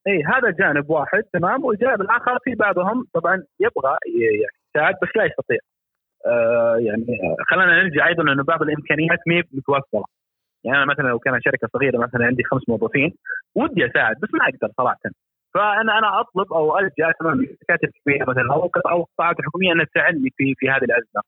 إي 0.06 0.24
هذا 0.24 0.50
جانب 0.50 0.90
واحد 0.90 1.22
تمام. 1.32 1.64
والجانب 1.64 2.00
الآخر 2.00 2.38
في 2.44 2.54
بعضهم 2.54 3.06
طبعا 3.14 3.34
يبغى 3.60 3.96
يعني 4.06 4.46
يساعد 4.76 4.94
بس 5.02 5.08
لا 5.16 5.24
يستطيع. 5.24 5.58
آه 6.26 6.76
يعني 6.80 7.18
خلينا 7.50 7.82
نرجع 7.82 8.08
أيضا 8.08 8.22
انه 8.22 8.42
بعض 8.44 8.62
الإمكانيات 8.62 9.18
ما 9.26 9.42
متوفرة. 9.52 10.04
يعني 10.64 10.78
أنا 10.78 10.86
مثلا 10.86 11.08
لو 11.08 11.18
كانت 11.18 11.44
شركة 11.44 11.68
صغيرة 11.72 11.98
مثلا 11.98 12.26
عندي 12.26 12.42
خمس 12.44 12.62
موظفين 12.68 13.14
ودي 13.54 13.86
أساعد 13.86 14.16
بس 14.20 14.28
ما 14.32 14.44
أقدر 14.44 14.72
صراحة. 14.76 14.98
فانا 15.54 15.98
أنا 15.98 16.20
أطلب 16.20 16.52
أو 16.52 16.78
الجا 16.78 17.12
تمام 17.20 17.40
الشركات 17.40 17.84
الكبيره 17.84 18.30
مثلا 18.30 18.52
أو 18.52 18.70
أو 18.90 19.00
القطاعات 19.00 19.40
الحكوميه 19.40 19.72
انها 19.72 19.84
تساعدني 19.84 20.30
في 20.36 20.54
في 20.58 20.70
هذه 20.70 20.84
الأزمة. 20.84 21.22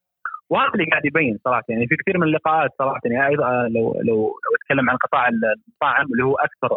وهذا 0.51 0.71
اللي 0.75 0.85
قاعد 0.91 1.05
يبين 1.05 1.39
صراحة. 1.45 1.63
يعني 1.69 1.87
في 1.87 1.97
كثير 1.97 2.19
من 2.19 2.27
اللقاءات 2.27 2.71
صراحة. 2.79 3.01
يعني 3.05 3.27
أيضا 3.27 3.69
لو 3.69 3.85
لو 3.95 4.17
لو 4.45 4.57
أتكلم 4.63 4.91
عن 4.91 4.97
قطاع 4.97 5.29
المطاعم 5.29 6.07
اللي 6.13 6.25
هو 6.25 6.35
أكثر 6.35 6.77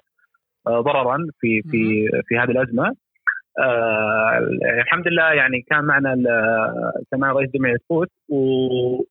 آه، 0.67 0.81
ضررا 0.81 1.17
في 1.39 1.61
في 1.61 2.07
في 2.27 2.37
هذه 2.37 2.51
الأزمة. 2.51 2.95
آه 3.59 4.37
الحمد 4.81 5.07
لله 5.07 5.33
يعني 5.33 5.61
كان 5.61 5.85
معنا 5.85 6.15
كان 7.11 7.19
معنا 7.19 7.33
رئيس 7.33 7.49
جمعية 7.55 7.77
فوت 7.89 8.09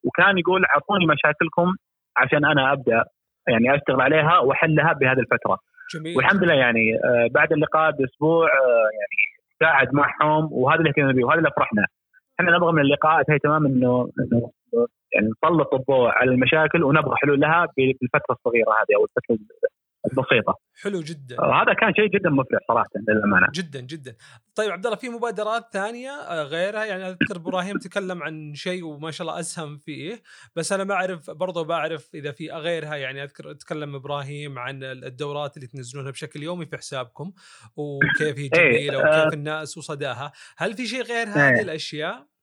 وكان 0.03 0.37
يقول 0.37 0.65
أعطوني 0.65 1.05
مشاكلكم 1.05 1.75
عشان 2.17 2.45
أنا 2.45 2.71
أبدأ 2.73 3.03
يعني 3.47 3.75
أشتغل 3.75 4.01
عليها 4.01 4.39
وأحلها 4.39 4.93
بهذه 4.93 5.19
الفترة. 5.19 5.57
جميل. 5.93 6.17
والحمد 6.17 6.43
لله 6.43 6.53
يعني 6.53 6.95
آه 6.95 7.27
بعد 7.31 7.53
اللقاء 7.53 7.91
بأسبوع 7.91 8.45
آه 8.47 8.89
يعني 8.99 9.17
ساعد 9.59 9.93
معهم 9.93 10.49
وهذا 10.51 10.79
اللي 10.79 10.93
كنا 10.93 11.11
نبيه 11.11 11.23
وهذا 11.23 11.39
اللي 11.39 11.51
فرحنا 11.57 11.85
إحنا 12.39 12.57
نبغى 12.57 12.71
من 12.71 12.81
اللقاءات 12.81 13.25
هي 13.29 13.39
تمام 13.39 13.65
إنه 13.65 14.09
إنه 14.19 14.51
يعني 15.13 15.27
نسلط 15.27 15.73
الضوء 15.73 16.07
على 16.07 16.31
المشاكل 16.31 16.83
ونبغى 16.83 17.15
حلول 17.15 17.39
لها 17.39 17.67
بالفترة 17.77 18.35
الصغيرة 18.35 18.69
هذه 18.69 18.95
أو 18.97 19.05
الفترة 19.05 19.37
بسيطة. 20.05 20.59
حلو 20.81 21.01
جدا. 21.01 21.35
هذا 21.35 21.73
كان 21.73 21.93
شيء 21.93 22.07
جدا 22.07 22.29
مفرح 22.29 22.59
صراحة 22.67 22.89
للأمانة. 23.07 23.47
جدا 23.53 23.79
جدا. 23.79 24.15
طيب 24.55 24.71
عبد 24.71 24.85
الله 24.85 24.97
في 24.97 25.09
مبادرات 25.09 25.69
ثانية 25.73 26.09
آه، 26.09 26.43
غيرها؟ 26.43 26.85
يعني 26.85 27.09
أذكر 27.09 27.35
إبراهيم 27.35 27.77
تكلم 27.77 28.23
عن 28.23 28.53
شيء 28.53 28.85
وما 28.85 29.11
شاء 29.11 29.27
الله 29.27 29.39
أسهم 29.39 29.77
فيه 29.77 30.21
بس 30.55 30.71
أنا 30.71 30.83
ما 30.83 30.93
أعرف 30.93 31.29
برضه 31.29 31.63
بعرف 31.63 32.09
إذا 32.13 32.31
في 32.31 32.49
غيرها. 32.49 32.95
يعني 32.95 33.23
أذكر 33.23 33.53
تكلم 33.53 33.95
إبراهيم 33.95 34.59
عن 34.59 34.83
الدورات 34.83 35.57
اللي 35.57 35.67
تنزلونها 35.67 36.11
بشكل 36.11 36.43
يومي 36.43 36.65
في 36.65 36.77
حسابكم 36.77 37.33
وكيف 37.75 38.37
هي 38.37 38.43
إيه، 38.43 38.49
جميلة 38.49 38.97
وكيف 38.97 39.31
آه. 39.31 39.33
الناس 39.33 39.77
وصداها. 39.77 40.31
هل 40.57 40.73
في 40.73 40.87
شيء 40.87 41.01
غير 41.01 41.27
هذه 41.27 41.55
إيه. 41.55 41.61
الأشياء؟ 41.61 42.36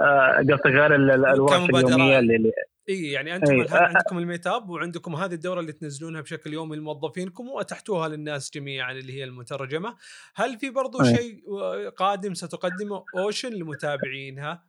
آه، 0.00 0.36
قصدك 0.38 0.66
غير 0.66 0.94
الورش 0.94 1.70
اليومية 1.70 2.18
اللي 2.18 2.52
اي 2.88 3.10
يعني 3.12 3.36
أنتم 3.36 3.52
أي. 3.52 3.60
الان 3.60 3.84
عندكم 3.84 4.18
ال 4.18 4.46
meetup 4.46 4.70
وعندكم 4.70 5.14
هذه 5.14 5.32
الدورة 5.32 5.60
اللي 5.60 5.72
تنزلونها 5.72 6.20
بشكل 6.20 6.52
يومي 6.52 6.76
لموظفينكم 6.76 7.48
وأتحتوها 7.48 8.08
للناس 8.08 8.50
جميعا 8.54 8.92
اللي 8.92 9.12
هي 9.12 9.24
المترجمة. 9.24 9.94
هل 10.36 10.58
في 10.58 10.70
برضو 10.70 11.00
أي. 11.00 11.16
شيء 11.16 11.34
قادم 11.96 12.34
ستقدمه 12.34 13.04
أوشن 13.18 13.52
لمتابعينها؟ 13.52 14.64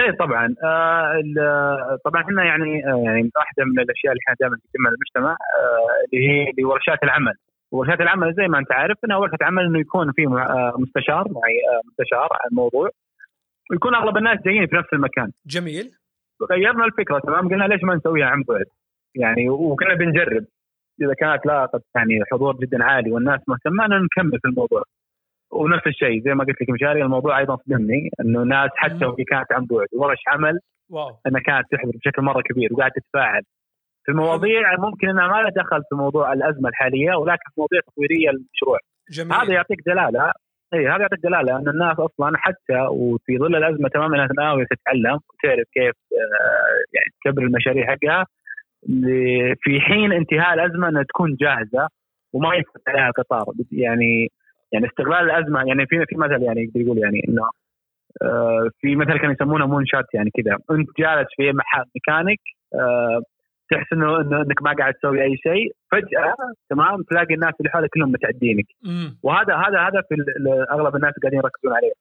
إيه 0.00 0.16
طبعا. 0.18 0.54
آه 0.64 1.98
طبعا 2.04 2.22
إحنا 2.22 2.44
يعني 2.44 2.86
آه 2.86 3.02
يعني 3.04 3.30
واحدة 3.36 3.64
من 3.64 3.78
الأشياء 3.80 4.12
اللي 4.12 4.20
إحنا 4.22 4.36
دائما 4.40 4.56
نقدمها 4.56 4.90
للمجتمع 4.90 5.32
آه 5.32 6.04
اللي 6.04 6.28
هي 6.28 6.50
اللي 6.50 6.64
ورشات 6.64 7.02
العمل. 7.02 7.34
ورشات 7.70 8.00
العمل 8.00 8.34
زي 8.34 8.48
ما 8.48 8.58
أنت 8.58 8.72
عارف 8.72 8.96
إنها 9.04 9.16
ورشة 9.16 9.38
عمل 9.42 9.64
إنه 9.64 9.80
يكون 9.80 10.12
في 10.12 10.26
آه 10.26 10.74
مستشار 10.78 11.24
معي 11.28 11.56
آه 11.70 11.80
مستشار 11.88 12.28
عن 12.32 12.48
الموضوع. 12.50 12.90
ويكون 13.70 13.94
أغلب 13.94 14.16
الناس 14.16 14.38
جايين 14.44 14.66
في 14.66 14.76
نفس 14.76 14.88
المكان. 14.92 15.32
جميل. 15.46 15.90
غيرنا 16.50 16.84
الفكرة 16.84 17.18
تمام؟ 17.18 17.48
قلنا 17.48 17.64
ليش 17.64 17.84
ما 17.84 17.94
نسويها 17.94 18.26
عن 18.26 18.42
بعد؟ 18.42 18.66
يعني 19.14 19.48
وكنا 19.48 19.94
بنجرب. 19.94 20.44
إذا 21.02 21.14
كانت 21.18 21.46
لاقت 21.46 21.82
يعني 21.96 22.20
حضور 22.32 22.56
جدا 22.56 22.84
عالي 22.84 23.12
والناس 23.12 23.40
مهتمة 23.48 23.86
انه 23.86 23.96
نكمل 23.96 24.38
في 24.40 24.48
الموضوع. 24.48 24.82
ونفس 25.52 25.86
الشيء 25.86 26.22
زي 26.24 26.34
ما 26.34 26.44
قلت 26.44 26.62
لك 26.62 26.70
مشاري 26.70 27.02
الموضوع 27.02 27.38
أيضا 27.38 27.56
صدمني 27.56 28.10
إنه 28.20 28.42
ناس 28.42 28.70
حتى 28.76 29.04
وهي 29.04 29.24
كانت 29.24 29.52
عن 29.52 29.66
بعد 29.66 29.86
ورش 29.92 30.18
عمل 30.26 30.58
واو. 30.90 31.16
أنها 31.26 31.40
كانت 31.40 31.66
تحضر 31.70 31.92
بشكل 31.94 32.22
مرة 32.22 32.42
كبير 32.42 32.72
وقاعدة 32.72 32.94
تتفاعل. 32.96 33.42
في 34.04 34.12
المواضيع 34.12 34.76
ممكن 34.78 35.08
إنها 35.08 35.26
ما 35.28 35.42
لها 35.42 35.50
دخل 35.50 35.82
في 35.88 35.94
موضوع 35.94 36.32
الأزمة 36.32 36.68
الحالية 36.68 37.14
ولكن 37.14 37.42
في 37.54 37.54
مواضيع 37.58 37.80
تطويرية 37.80 38.30
للمشروع 38.30 38.78
جميل. 39.10 39.32
هذا 39.32 39.52
يعطيك 39.52 39.78
دلالة 39.86 40.32
اي 40.74 40.88
هذا 40.88 41.00
يعطيك 41.00 41.18
دلالة 41.22 41.56
إن 41.56 41.68
الناس 41.68 41.98
أصلا 41.98 42.32
حتى 42.36 42.80
وفي 42.90 43.38
ظل 43.38 43.56
الأزمة 43.56 43.88
تماما 43.88 44.16
انها 44.16 44.28
ناويه 44.38 44.66
تتعلم 44.70 45.18
وتعرف 45.30 45.68
كيف 45.72 45.94
آه، 46.12 46.78
يعني 46.94 47.10
تكبر 47.24 47.42
المشاريع 47.42 47.86
حقها 47.86 48.26
في 49.62 49.80
حين 49.80 50.12
انتهاء 50.12 50.54
الأزمة 50.54 50.88
إنها 50.88 51.02
تكون 51.02 51.36
جاهزة 51.40 51.88
وما 52.32 52.54
يفوت 52.54 52.82
عليها 52.88 53.10
قطار. 53.10 53.44
يعني 53.72 54.28
يعني 54.72 54.86
استغلال 54.86 55.30
الأزمة 55.30 55.62
يعني 55.66 55.86
في 55.86 56.04
في 56.08 56.16
مثل 56.16 56.42
يعني 56.42 56.62
يقدر 56.62 56.80
يقول 56.80 56.98
يعني 56.98 57.20
إنه 57.28 57.42
آه، 58.22 58.70
في 58.80 58.96
مثل 58.96 59.18
كانوا 59.18 59.34
يسمونه 59.34 59.66
مون 59.66 59.84
يعني 60.14 60.30
كذا. 60.30 60.58
أنت 60.70 60.88
جالس 60.98 61.28
في 61.36 61.52
آه، 62.74 63.22
تحس 63.72 63.92
انه 63.92 64.20
إنك 64.20 64.62
ما 64.62 64.72
قاعد 64.78 64.94
تسوي 64.94 65.22
أي 65.22 65.36
شيء 65.36 65.72
فجأة 65.92 66.34
تمام 66.70 67.02
تلاقي 67.02 67.34
الناس 67.34 67.54
اللي 67.60 67.70
حولك 67.70 67.90
كلهم 67.94 68.12
متعدينك. 68.12 68.66
وهذا 69.22 69.54
هذا 69.54 69.78
هذا 69.86 70.00
في 70.08 70.14
أغلب 70.70 70.96
الناس 70.96 71.14
قاعدين 71.22 71.38
يركزون 71.38 71.72
عليه. 71.72 71.92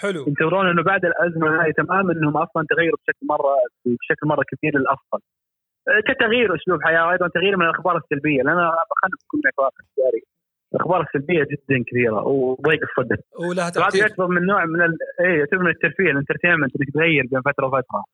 حلو. 0.00 0.24
ينتظرون 0.28 0.66
إنه 0.66 0.82
بعد 0.82 1.04
الأزمة 1.04 1.62
هذه 1.62 1.72
تمام 1.76 2.10
إنهم 2.10 2.36
أصلا 2.36 2.66
تغيروا 2.70 2.98
بشكل 3.02 3.26
مره 3.26 3.54
بشكل 3.86 4.26
مرة 4.26 4.44
كبير 4.52 4.78
للأفضل. 4.78 5.20
أه، 5.88 6.00
كتغيير 6.08 6.54
أسلوب 6.54 6.82
حياة 6.82 7.06
وأيضا 7.06 7.28
تغيير 7.28 7.56
من 7.56 7.64
الأخبار 7.66 7.96
السلبية. 7.96 8.42
لأن 8.42 8.48
أنا 8.48 8.70
خلينا 9.00 9.16
نكون 9.24 9.40
الأخبار 10.74 11.00
السلبية 11.06 11.42
جدا 11.42 11.84
كثيره 11.86 12.26
وضيق 12.26 12.80
الصدر 12.88 13.16
ولها 13.48 13.70
تاثير 13.70 14.28
من 14.28 14.46
نوع 14.46 14.64
من 14.64 14.82
ال... 14.82 14.96
اي 15.20 15.38
يعتبر 15.38 15.58
من 15.58 15.70
الترفيه 15.70 16.10
ال 16.10 16.15
entertainment 16.15 16.74
اللي 16.74 16.86
تغير 16.94 17.24
بين 17.30 17.40
فترة 17.40 17.66
وفترة. 17.66 18.04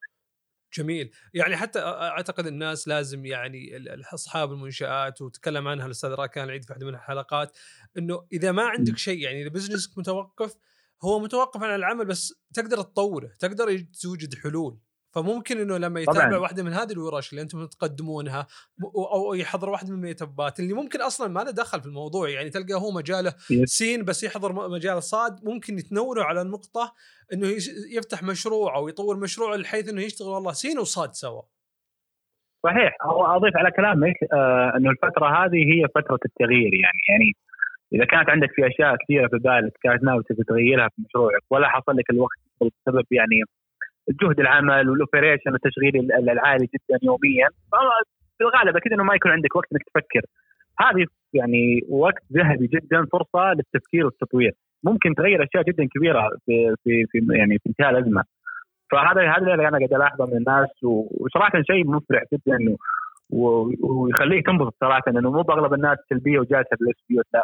جميل. 0.72 1.10
يعني 1.34 1.56
حتى 1.56 1.78
أعتقد 1.80 2.46
الناس 2.46 2.88
لازم 2.88 3.26
يعني 3.26 3.84
اصحاب 4.14 4.52
المنشآت 4.52 5.22
وتكلم 5.22 5.68
عنها 5.68 5.86
الأستاذ 5.86 6.10
راكان 6.10 6.44
العيد 6.44 6.64
في 6.64 6.72
واحدة 6.72 6.86
من 6.86 6.94
الحلقات 6.94 7.56
إنه 7.98 8.26
إذا 8.32 8.52
ما 8.52 8.62
عندك 8.62 8.98
شيء 8.98 9.18
يعني 9.18 9.42
إذا 9.42 9.48
business 9.48 9.93
ك 9.93 9.98
متوقف 9.98 10.56
هو 11.02 11.18
متوقف 11.18 11.62
عن 11.62 11.74
العمل 11.74 12.04
بس 12.04 12.34
تقدر 12.54 12.82
تطوره 12.82 13.32
تقدر 13.38 13.78
توجد 13.78 14.34
حلول. 14.34 14.78
فممكن 15.12 15.60
إنه 15.60 15.78
لما 15.78 16.00
يتابع 16.00 16.28
طبعًا. 16.28 16.36
واحدة 16.36 16.62
من 16.62 16.72
هذه 16.72 16.92
الورش 16.92 17.30
اللي 17.30 17.42
أنتم 17.42 17.66
تقدمونها 17.66 18.46
أو 19.12 19.34
يحضر 19.34 19.70
واحدة 19.70 19.90
من 19.90 19.94
ال 19.94 20.02
meetup 20.02 20.52
ات 20.52 20.60
اللي 20.60 20.74
ممكن 20.74 21.00
أصلا 21.00 21.28
ما 21.28 21.40
له 21.40 21.50
دخل 21.50 21.80
في 21.80 21.86
الموضوع 21.86 22.28
يعني 22.28 22.50
تلقى 22.50 22.74
هو 22.74 22.90
مجاله 22.90 23.34
سين 23.64 24.04
بس 24.04 24.24
يحضر 24.24 24.68
مجال 24.68 25.02
صاد 25.02 25.44
ممكن 25.44 25.78
يتنوروا 25.78 26.24
على 26.24 26.42
النقطة 26.42 26.94
إنه 27.32 27.46
يفتح 27.96 28.22
مشروع 28.22 28.76
أو 28.76 28.88
يطور 28.88 29.16
مشروع 29.16 29.56
بحيث 29.56 29.88
إنه 29.88 30.02
يشتغل 30.02 30.28
والله 30.28 30.52
سين 30.52 30.78
وصاد 30.78 31.12
سوا. 31.12 31.42
صحيح 32.64 32.96
هو 33.02 33.26
أضيف 33.26 33.56
على 33.56 33.70
كلامك 33.70 34.16
آه 34.32 34.72
إنه 34.76 34.90
الفترة 34.90 35.26
هذه 35.26 35.56
هي 35.72 35.88
فترة 35.94 36.18
التغيير 36.24 36.74
يعني 36.74 37.00
يعني 37.08 37.32
إذا 37.92 38.04
كانت 38.04 38.30
عندك 38.30 38.48
في 38.52 38.66
أشياء 38.66 38.96
كثيرة 38.96 39.28
في 39.28 39.38
بالك 39.38 39.72
كانت 39.82 40.02
ناوي 40.02 40.22
تغيرها 40.48 40.88
في 40.88 41.02
مشروعك 41.02 41.42
ولا 41.50 41.68
حصل 41.68 41.96
لك 41.96 42.10
الوقت 42.10 42.38
بسبب 42.60 43.04
يعني 43.10 43.42
جهد 44.22 44.40
العمل 44.40 44.90
والاوبريشن 44.90 45.54
التشغيلي 45.54 45.98
العالي 46.18 46.66
جدا 46.66 46.98
يوميا. 47.02 47.48
في 48.38 48.44
الغالب 48.44 48.76
أكيد 48.76 48.92
إنه 48.92 49.04
ما 49.04 49.14
يكون 49.14 49.30
عندك 49.32 49.56
وقت 49.56 49.66
إنك 49.72 49.82
تفكر. 49.82 50.22
هذه 50.80 51.06
يعني 51.34 51.80
وقت 51.88 52.22
ذهبي 52.32 52.66
جدا 52.66 53.06
فرصة 53.12 53.52
للتفكير 53.52 54.04
والتطوير. 54.04 54.52
ممكن 54.84 55.14
تغير 55.14 55.44
أشياء 55.44 55.64
جدا 55.64 55.88
كبيرة 55.94 56.30
في 56.46 56.74
في, 56.84 57.06
في 57.10 57.26
يعني 57.30 57.58
في 57.58 57.68
انتهاء 57.68 57.90
الأزمة. 57.90 58.24
فهذا 58.90 59.20
هذا 59.20 59.52
اللي 59.54 59.68
أنا 59.68 59.78
قاعد 59.78 59.94
ألاحظه 59.94 60.26
من 60.26 60.36
الناس 60.36 60.68
وصراحة 61.20 61.62
شيء 61.62 61.86
مفرح 61.86 62.22
جدا 62.32 62.76
ويخليك 63.80 64.46
تنبسط 64.46 64.74
صراحة 64.80 65.02
انه 65.08 65.30
مو 65.30 65.42
بأغلب 65.42 65.74
الناس 65.74 65.98
سلبية 66.08 66.40
في 66.40 66.76
البيوت 66.80 67.26
لا. 67.34 67.42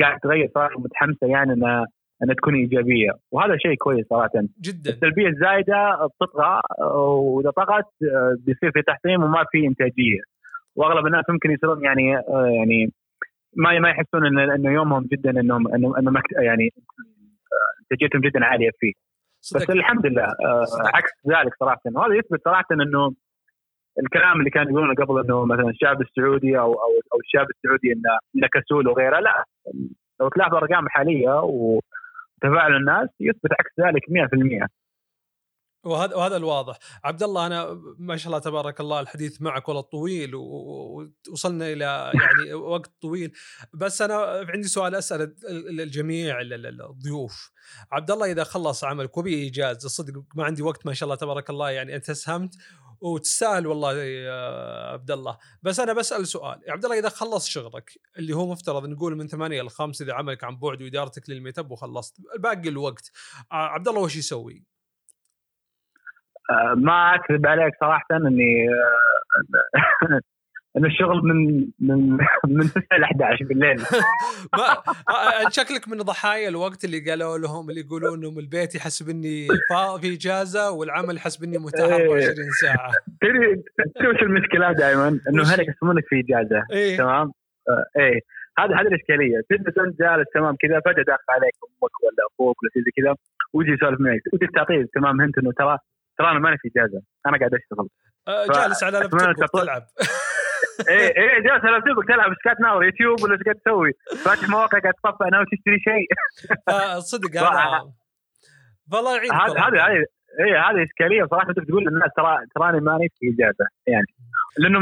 قاعد 0.00 0.20
تغير 0.20 0.50
صراحة 0.54 0.80
متحمسة 0.80 1.26
يعني 1.26 1.52
انها 1.52 1.86
أنها 2.22 2.34
تكون 2.34 2.54
إيجابية. 2.54 3.10
وهذا 3.32 3.56
شيء 3.56 3.74
كويس 3.74 4.06
صراحة. 4.10 4.30
جدا. 4.60 4.90
السلبية 4.90 5.28
الزايدة 5.28 6.06
بتطغى 6.06 6.60
وإذا 7.20 7.50
طغت 7.50 7.84
آه، 8.02 8.36
بيصير 8.46 8.70
في 8.72 8.82
تحطيم 8.82 9.22
وما 9.22 9.44
في 9.52 9.66
إنتاجية. 9.66 10.20
وأغلب 10.76 11.06
الناس 11.06 11.24
ممكن 11.28 11.50
يصيرون 11.50 11.84
يعني 11.84 12.16
آه، 12.16 12.50
يعني 12.58 12.92
ما 13.56 13.78
ما 13.78 13.90
يحسون 13.90 14.26
ان 14.26 14.38
انه 14.38 14.70
يومهم 14.70 15.08
جدا 15.12 15.30
إنهم 15.30 15.74
انه 15.74 15.98
انه 15.98 16.20
يعني 16.42 16.72
آه، 17.52 17.82
إنتاجيتهم 17.82 18.20
جدا 18.20 18.44
عالية 18.44 18.70
فيه. 18.80 18.92
صدق. 19.40 19.62
بس 19.62 19.70
الحمد 19.70 20.06
لله 20.06 20.26
صدق. 20.64 20.96
عكس 20.96 21.12
ذلك 21.28 21.54
صراحة. 21.60 21.80
وهذا 21.94 22.14
يثبت 22.14 22.44
صراحة 22.44 22.66
إنه 22.72 23.14
الكلام 24.02 24.38
اللي 24.38 24.50
كانوا 24.50 24.70
يقولونه 24.70 24.94
قبل 24.94 25.24
إنه 25.24 25.44
مثلا 25.44 25.70
الشعب 25.70 26.00
السعودي 26.00 26.58
أو 26.58 26.72
أو 26.72 26.90
أو 27.14 27.18
الشاب 27.24 27.46
السعودي 27.50 27.92
إنه 27.92 28.18
إنه 28.36 28.48
كسول 28.52 28.88
وغيره 28.88 29.20
لا. 29.20 29.44
لو 30.20 30.28
تلاحظ 30.28 30.54
الأرقام 30.54 30.86
الحالية 30.86 31.40
وتفاعل 32.44 32.76
الناس 32.76 33.08
يثبت 33.20 33.52
عكس 33.52 33.72
ذلك 33.80 34.02
100% 34.64 34.68
وهذا 35.84 36.16
وهذا 36.16 36.36
الواضح. 36.36 36.78
عبد 37.04 37.22
الله 37.22 37.46
أنا 37.46 37.80
ما 37.98 38.16
شاء 38.16 38.26
الله 38.26 38.38
تبارك 38.38 38.80
الله 38.80 39.00
الحديث 39.00 39.42
معك 39.42 39.68
والله 39.68 39.82
طويل 39.82 40.34
ووصلنا 40.34 41.72
إلى 41.72 42.12
يعني 42.14 42.54
وقت 42.74 42.92
طويل. 43.02 43.32
بس 43.74 44.02
أنا 44.02 44.46
عندي 44.54 44.68
سؤال 44.68 44.94
أسأل 44.94 45.34
الجميع 45.80 46.40
الضيوف. 46.40 47.50
عبد 47.92 48.10
الله 48.10 48.30
إذا 48.30 48.44
خلص 48.44 48.84
عملك 48.84 49.18
وبي 49.18 49.34
إيجاز 49.34 49.84
الصدق 49.84 50.22
ما 50.34 50.44
عندي 50.44 50.62
وقت 50.62 50.86
ما 50.86 50.94
شاء 50.94 51.06
الله 51.06 51.16
تبارك 51.16 51.50
الله 51.50 51.70
يعني 51.70 51.96
أنت 51.96 52.10
اسهمت 52.10 52.54
وتستاهل 53.00 53.66
والله 53.66 53.94
يا 53.94 54.92
عبد 54.92 55.10
الله 55.10 55.38
بس 55.62 55.80
أنا 55.80 55.92
بسأل 55.92 56.26
سؤال 56.26 56.60
يا 56.66 56.72
عبد 56.72 56.84
الله 56.84 56.98
إذا 56.98 57.08
خلص 57.08 57.48
شغلك 57.48 57.90
اللي 58.18 58.32
هو 58.32 58.46
مفترض 58.52 58.86
نقول 58.86 59.16
من 59.16 59.28
8 59.28 59.62
ل 59.62 59.70
5 59.70 60.04
إذا 60.04 60.14
عملك 60.14 60.44
عن 60.44 60.56
بعد 60.56 60.82
وإدارتك 60.82 61.30
للميت 61.30 61.58
أب 61.58 61.70
وخلصت 61.70 62.16
باقي 62.38 62.68
الوقت 62.68 63.10
عبد 63.50 63.88
الله 63.88 64.00
وش 64.00 64.16
يسوي؟ 64.16 64.64
آه، 66.50 66.74
ما 66.76 67.14
أكذب 67.14 67.46
عليك 67.46 67.74
صراحة 67.80 68.06
إني 68.12 68.68
ان 70.76 70.84
الشغل 70.84 71.20
من 71.24 71.68
من 71.80 72.18
من 72.56 72.60
9 72.60 72.98
ل 72.98 73.04
11 73.04 73.44
بالليل. 73.44 73.76
ما 74.58 75.50
شكلك 75.50 75.88
من 75.88 75.96
ضحايا 75.96 76.48
الوقت 76.48 76.84
اللي 76.84 77.10
قالوا 77.10 77.38
لهم 77.38 77.70
اللي 77.70 77.80
يقولون 77.80 78.18
انهم 78.18 78.38
البيت 78.38 78.74
يحسب 78.74 79.08
اني 79.08 79.48
في 80.00 80.14
إجازة 80.14 80.70
والعمل 80.70 81.16
يحسب 81.16 81.44
اني 81.44 81.58
متاح 81.58 81.90
24 81.92 82.18
إيه. 82.18 82.50
ساعة. 82.62 82.90
تدري 83.22 84.08
وش 84.08 84.22
المشكلة 84.22 84.72
دائما؟ 84.72 85.08
إنه 85.28 85.42
هل 85.42 85.68
يحسبونك 85.68 86.04
في 86.08 86.20
إجازة 86.20 86.62
إيه؟ 86.72 86.96
تمام؟ 86.96 87.32
إيه. 87.98 88.20
هذا 88.58 88.74
هذه 88.74 88.86
الإشكالية. 88.86 89.40
تجلس 89.50 89.78
انت 89.78 90.00
جالس 90.00 90.26
تمام 90.34 90.56
كذا 90.60 90.80
فجأة 90.80 91.02
داخل 91.02 91.28
عليك 91.30 91.54
أمك 91.64 92.02
ولا 92.02 92.22
أخوك 92.32 92.62
ولا 92.62 92.70
شيء 92.72 92.82
زي 92.82 92.90
كذا 92.96 93.14
ويجي 93.52 93.72
يسولف 93.72 94.00
معك. 94.00 94.20
ودك 94.32 94.50
تعطيه 94.54 94.86
تمام 94.94 95.20
هنت 95.20 95.38
إنه 95.38 95.52
ترى 95.52 95.78
ترى 96.18 96.30
أنا 96.30 96.38
ماني 96.38 96.58
في 96.58 96.68
إجازة 96.68 97.02
أنا 97.26 97.38
قاعد 97.38 97.54
أشتغل. 97.54 97.88
جالس 98.54 98.82
على 98.82 98.98
لابتوب 98.98 99.62
تلعب 99.62 99.82
إيه 100.88 101.08
إيه 101.16 101.40
جالس 101.40 101.64
على 101.64 101.72
لابتوبك 101.72 102.08
تلعب 102.08 102.34
قاعد 102.44 102.56
تناظر 102.56 102.84
يوتيوب 102.84 103.22
ولا 103.22 103.32
إيش 103.32 103.42
قاعد 103.42 103.56
تسوي؟ 103.56 103.92
فاتح 104.24 104.48
مواقع 104.48 104.78
قاعد 104.78 104.94
تصفى 104.94 105.24
ناوي 105.32 105.44
تشتري 105.52 105.78
شيء. 105.78 106.06
آه، 106.74 106.98
صدق 106.98 107.30
هذا 107.36 107.92
والله 108.92 109.16
يعينك 109.16 109.32
هذه 109.34 109.86
هذه 109.86 110.04
اي 110.40 110.52
هذه 110.66 110.84
إشكالية 110.84 111.26
صراحة 111.30 111.48
انت 111.50 111.58
بتقول 111.58 111.84
للناس 111.84 112.10
ترى 112.16 112.38
تراني 112.54 112.80
ماني 112.80 113.08
في 113.08 113.34
إجازة 113.34 113.66
يعني. 113.86 114.06
لأنه 114.58 114.78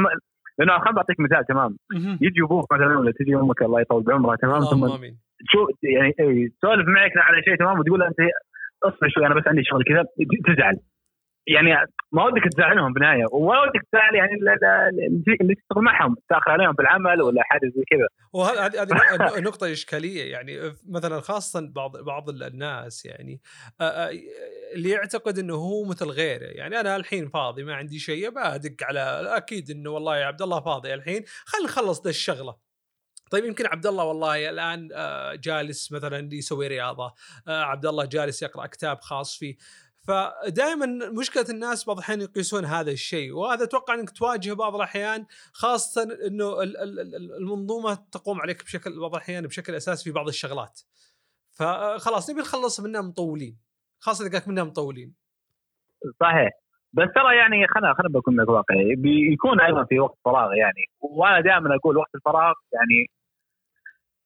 لأنه 0.59 0.79
خليني 0.79 0.97
بعطيك 0.97 1.21
مثال 1.21 1.45
تمام؟ 1.47 1.77
يجي 2.21 2.43
أبوك 2.43 2.73
مثلا 2.73 2.99
ولا 2.99 3.13
تجي 3.19 3.35
أمك 3.35 3.63
الله 3.63 3.81
يطول 3.81 4.03
بعمرها 4.03 4.37
تمام؟ 4.37 4.61
ثم 4.61 4.89
شو 5.53 5.67
يعني 5.83 6.15
اي 6.21 6.49
تسولف 6.49 6.89
معك 6.89 7.13
على 7.17 7.43
شيء 7.43 7.57
تمام؟ 7.57 7.79
وتقول 7.79 8.03
أنت 8.03 8.17
اصبر 8.83 9.09
شوي 9.09 9.27
أنا 9.27 9.35
بس 9.35 9.43
عندي 9.47 9.65
شغل 9.65 9.85
كذا 9.85 10.05
تزعل. 10.47 10.79
يعني 11.49 11.71
ما 12.13 12.25
ودك 12.25 12.43
تزعلهم 12.53 12.93
بالنهايه 12.93 13.25
وما 13.33 13.61
ودك 13.61 13.83
تزعل 13.93 14.15
يعني 14.15 14.33
اللي 15.41 15.55
تشتغل 15.55 15.85
معهم 15.85 16.17
تاخر 16.29 16.51
عليهم 16.51 16.73
بالعمل 16.73 17.23
ولا 17.23 17.43
حاجة 17.43 17.73
زي 17.77 17.83
كذا. 17.91 18.09
وهذه 18.33 18.83
هذه 18.83 19.41
نقطه 19.49 19.73
إشكالية. 19.73 20.33
يعني 20.33 20.73
مثلا 20.89 21.21
خاصه 21.21 21.69
بعض 21.75 21.97
بعض 21.97 22.29
الناس 22.31 23.07
يعني 23.07 23.41
اللي 24.75 24.91
يعتقد 24.91 25.39
إنه 25.39 25.55
هو 25.55 25.85
مثل 25.85 26.07
غيره. 26.07 26.47
يعني 26.47 26.81
أنا 26.81 26.97
الحين 26.97 27.29
فاضي 27.29 27.65
ما 27.65 27.75
عندي 27.75 27.99
شيء 27.99 28.31
بدق 28.31 28.83
على 28.83 29.01
أكيد 29.37 29.71
إنه 29.71 29.91
والله 29.91 30.17
يا 30.17 30.25
عبد 30.25 30.43
الله 30.43 30.61
فاضي 30.61 30.95
الحين. 30.95 31.25
خلينا 31.45 31.67
نخلص 31.69 32.03
ذا 32.03 32.11
الشغلة. 32.11 32.67
طيب 33.31 33.45
يمكن 33.45 33.67
عبد 33.67 33.87
الله 33.87 34.05
والله 34.05 34.51
الآن 34.51 34.89
جالس 35.41 35.93
مثلا 35.93 36.29
يسوي 36.33 36.67
رياضة. 36.67 37.15
عبد 37.49 37.87
الله 37.87 38.05
جالس 38.05 38.43
يقرأ 38.43 38.67
كتاب 38.67 39.01
خاص 39.01 39.39
فيه. 39.39 39.57
فدائما 40.07 40.87
مشكلة 41.11 41.47
الناس 41.51 41.87
بعض 41.87 41.97
الأحيان 41.97 42.21
يقيسون 42.21 42.65
هذا 42.65 42.91
الشيء 42.91 43.33
وهذا 43.33 43.65
أتوقع 43.65 43.95
إنك 43.95 44.11
تواجهه 44.11 44.55
بعض 44.55 44.75
الأحيان 44.75 45.27
خاصة 45.53 46.03
إنه 46.27 46.63
المنظومة 47.41 47.95
تقوم 48.13 48.41
عليك 48.41 48.65
بشكل 48.65 49.01
بعض 49.01 49.15
الأحيان 49.15 49.47
بشكل 49.47 49.75
أساسي 49.75 50.05
في 50.05 50.11
بعض 50.11 50.29
الشغلات. 50.29 50.81
فخلاص 51.59 52.31
نبي 52.31 52.41
نخلص 52.41 52.81
منها 52.81 53.01
مطولين 53.01 53.59
خاصة 53.99 54.27
إذا 54.27 54.43
منها 54.47 54.65
مطولين. 54.65 55.15
صحيح. 56.21 56.51
بس 56.93 57.09
ترى 57.15 57.37
يعني 57.37 57.67
خلينا 57.75 57.95
خلينا 57.95 58.19
بكون 58.19 58.41
واقعي 58.41 58.95
بيكون 58.97 59.61
أيضا 59.61 59.85
في 59.85 59.99
وقت 59.99 60.19
فراغ 60.25 60.55
يعني 60.55 60.85
وأنا 61.01 61.41
دائما 61.41 61.77
أقول 61.77 61.97
وقت 61.97 62.15
الفراغ 62.15 62.55
يعني 62.73 63.11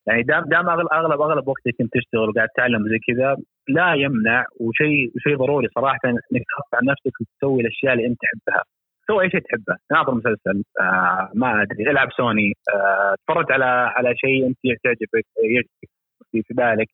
يعني 0.07 0.23
دام 0.23 0.43
دام 0.43 0.69
اغلب 0.69 1.21
أغلب 1.21 1.47
وقتك 1.47 1.75
كنت 1.77 1.93
تشتغل 1.93 2.29
وقاعد 2.29 2.49
تتعلم 2.49 2.89
زي 2.89 2.99
كذا 3.07 3.35
لا 3.69 3.93
يمنع 3.93 4.45
وشيء 4.59 5.11
شيء 5.17 5.37
ضروري 5.37 5.67
صراحة 5.75 5.99
إنك 6.05 6.43
تخفف 6.49 6.75
عن 6.75 6.85
نفسك 6.91 7.21
وتسوي 7.21 7.61
الأشياء 7.61 7.93
اللي 7.93 8.07
أنت 8.07 8.17
تحبها. 8.21 8.63
سوي 9.07 9.23
أي 9.23 9.29
شيء 9.29 9.39
تحبه. 9.39 9.77
ناظر 9.91 10.13
مسلسل 10.15 10.63
آه 10.81 11.29
ما 11.35 11.61
أدري 11.61 11.91
العب 11.91 12.09
سوني 12.17 12.53
آه 12.75 13.15
تفرج 13.27 13.51
على 13.51 13.65
على 13.65 14.13
شيء 14.15 14.47
أنت 14.47 14.57
تعجبك 14.83 15.25
يعجبك 15.43 15.89
في, 16.31 16.41
في 16.43 16.53
بالك. 16.53 16.87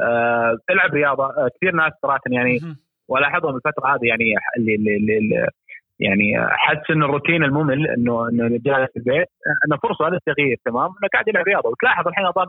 آه 0.00 0.58
العب 0.70 0.94
رياضة. 0.94 1.24
آه 1.24 1.48
كثير 1.56 1.74
ناس 1.74 1.92
صراحة 2.02 2.20
يعني 2.30 2.58
والاحظهم 3.08 3.56
الفترة 3.56 3.94
هذه 3.94 4.06
يعني 4.08 4.24
اللي, 4.58 4.74
اللي, 4.74 5.18
اللي 5.18 5.48
يعني 6.00 6.32
حس 6.50 6.90
إن 6.90 7.02
الروتين 7.02 7.44
الممل 7.44 7.88
إنه 7.88 8.28
إنه 8.28 8.48
جالس 8.48 8.90
في 8.92 8.96
البيت. 8.96 9.28
إنه 9.66 9.76
فرصة 9.82 10.04
للتغيير 10.08 10.56
تمام؟ 10.64 10.84
إنه 10.84 11.08
قاعد 11.12 11.28
يلعب 11.28 11.44
رياضة. 11.44 11.68
وتلاحظ 11.68 12.08
الحين 12.08 12.26
أظن 12.26 12.46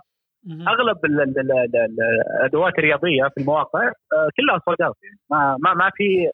أغلب 0.67 0.97
الأدوات 1.05 2.79
الرياضية 2.79 3.23
في 3.23 3.41
المواقع 3.41 3.87
آه، 3.87 4.29
كلها 4.37 4.59
out 4.67 4.79
يعني 4.79 5.17
ما 5.31 5.57
ما 5.63 5.73
ما 5.73 5.89
في 5.95 6.29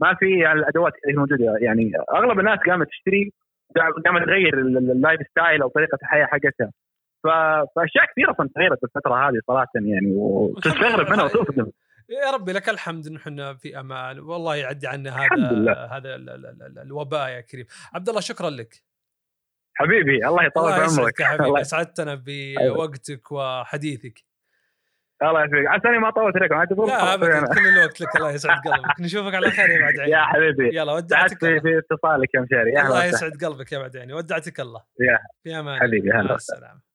ما 0.00 0.14
في 0.14 0.52
الأدوات 0.52 0.92
الموجوده 1.08 1.56
يعني 1.60 1.92
أغلب 2.14 2.38
الناس 2.38 2.58
قامت 2.66 2.86
تشتري 2.88 3.30
قامت 4.06 4.22
تغير 4.26 4.58
ال 4.58 5.20
lifestyle 5.30 5.62
أو 5.62 5.68
طريقة 5.68 5.98
الحياة 6.02 6.26
حقتها. 6.26 6.70
فأشياء 7.76 8.04
كثيرة 8.12 8.30
أصلا 8.30 8.48
تغيرت 8.54 8.84
الفترة 8.84 9.28
هذه 9.28 9.38
صراحة 9.46 9.68
يعني 9.74 10.12
وتستغرب 10.14 11.10
منها 11.10 11.24
وتصدم 11.24 11.66
يا 12.08 12.30
ربي 12.30 12.52
لك 12.52 12.68
الحمد 12.68 13.06
ان 13.06 13.16
إحنا 13.16 13.54
في 13.54 13.80
أمان. 13.80 14.20
والله 14.20 14.56
يعدي 14.56 14.86
عنا 14.86 15.10
هذا 15.10 15.88
هذا 15.92 16.14
الوباء 16.82 17.28
يا 17.28 17.40
كريم. 17.40 17.66
عبد 17.94 18.08
الله 18.08 18.20
شكرا 18.20 18.50
لك. 18.50 18.74
حبيبي 19.74 20.26
الله 20.26 20.44
يطول 20.44 20.72
عمرك 20.72 21.22
حبيبي. 21.22 21.60
أسعدتنا 21.60 22.22
أيوة. 22.28 22.74
بوقتك 22.74 23.32
وحديثك. 23.32 24.24
الله 25.22 25.44
يسعدك. 25.44 25.66
عساني 25.68 25.98
ما 25.98 26.10
طولت 26.10 26.36
لك 26.36 26.50
لا 26.88 27.14
ابدا. 27.14 27.54
كل 27.54 27.66
الوقت 27.66 28.00
لك 28.00 28.16
الله 28.16 28.30
يسعد 28.30 28.58
قلبك. 28.58 29.00
نشوفك 29.00 29.34
على 29.34 29.50
خير 29.50 29.70
يا 29.70 29.80
بعد 29.80 29.98
عيني. 29.98 30.12
يا 30.12 30.24
حبيبي. 30.24 30.76
يلا 30.76 30.92
ودعتك 30.92 31.40
في, 31.40 31.60
في 31.60 31.78
اتصالك 31.78 32.34
يا 32.34 32.40
مشاري. 32.40 32.80
الله 32.80 33.04
يسعد 33.04 33.44
قلبك 33.44 33.72
يا 33.72 33.78
بعد 33.78 33.96
عيني. 33.96 34.12
ودعتك 34.12 34.60
الله. 34.60 34.84
يا 35.00 35.18
في 35.42 35.58
أمان. 35.58 35.80
حبيبي 35.80 36.12
هلا 36.12 36.34
السلامة. 36.34 36.87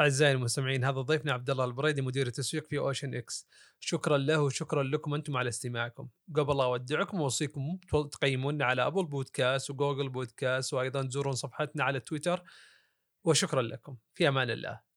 أعزائي 0.00 0.32
المستمعين 0.32 0.84
هذا 0.84 1.00
ضيفنا 1.00 1.32
عبد 1.32 1.50
الله 1.50 1.64
البريدي 1.64 2.02
مدير 2.02 2.26
التسويق 2.26 2.66
في 2.66 2.78
أوشن 2.78 3.14
إكس. 3.14 3.48
شكرا 3.80 4.18
له 4.18 4.40
وشكرا 4.42 4.82
لكم 4.82 5.14
أنتم 5.14 5.36
على 5.36 5.48
استماعكم. 5.48 6.08
قبل 6.36 6.60
أودعكم 6.60 7.20
أوصيكم 7.20 7.78
تقيمونا 8.12 8.64
على 8.64 8.86
أبل 8.86 9.04
بودكاست 9.04 9.70
وجوجل 9.70 10.08
بودكاست 10.08 10.74
وأيضا 10.74 11.02
تزورون 11.02 11.34
صفحتنا 11.34 11.84
على 11.84 12.00
تويتر. 12.00 12.42
وشكرا 13.24 13.62
لكم. 13.62 13.96
في 14.14 14.28
أمان 14.28 14.50
الله. 14.50 14.89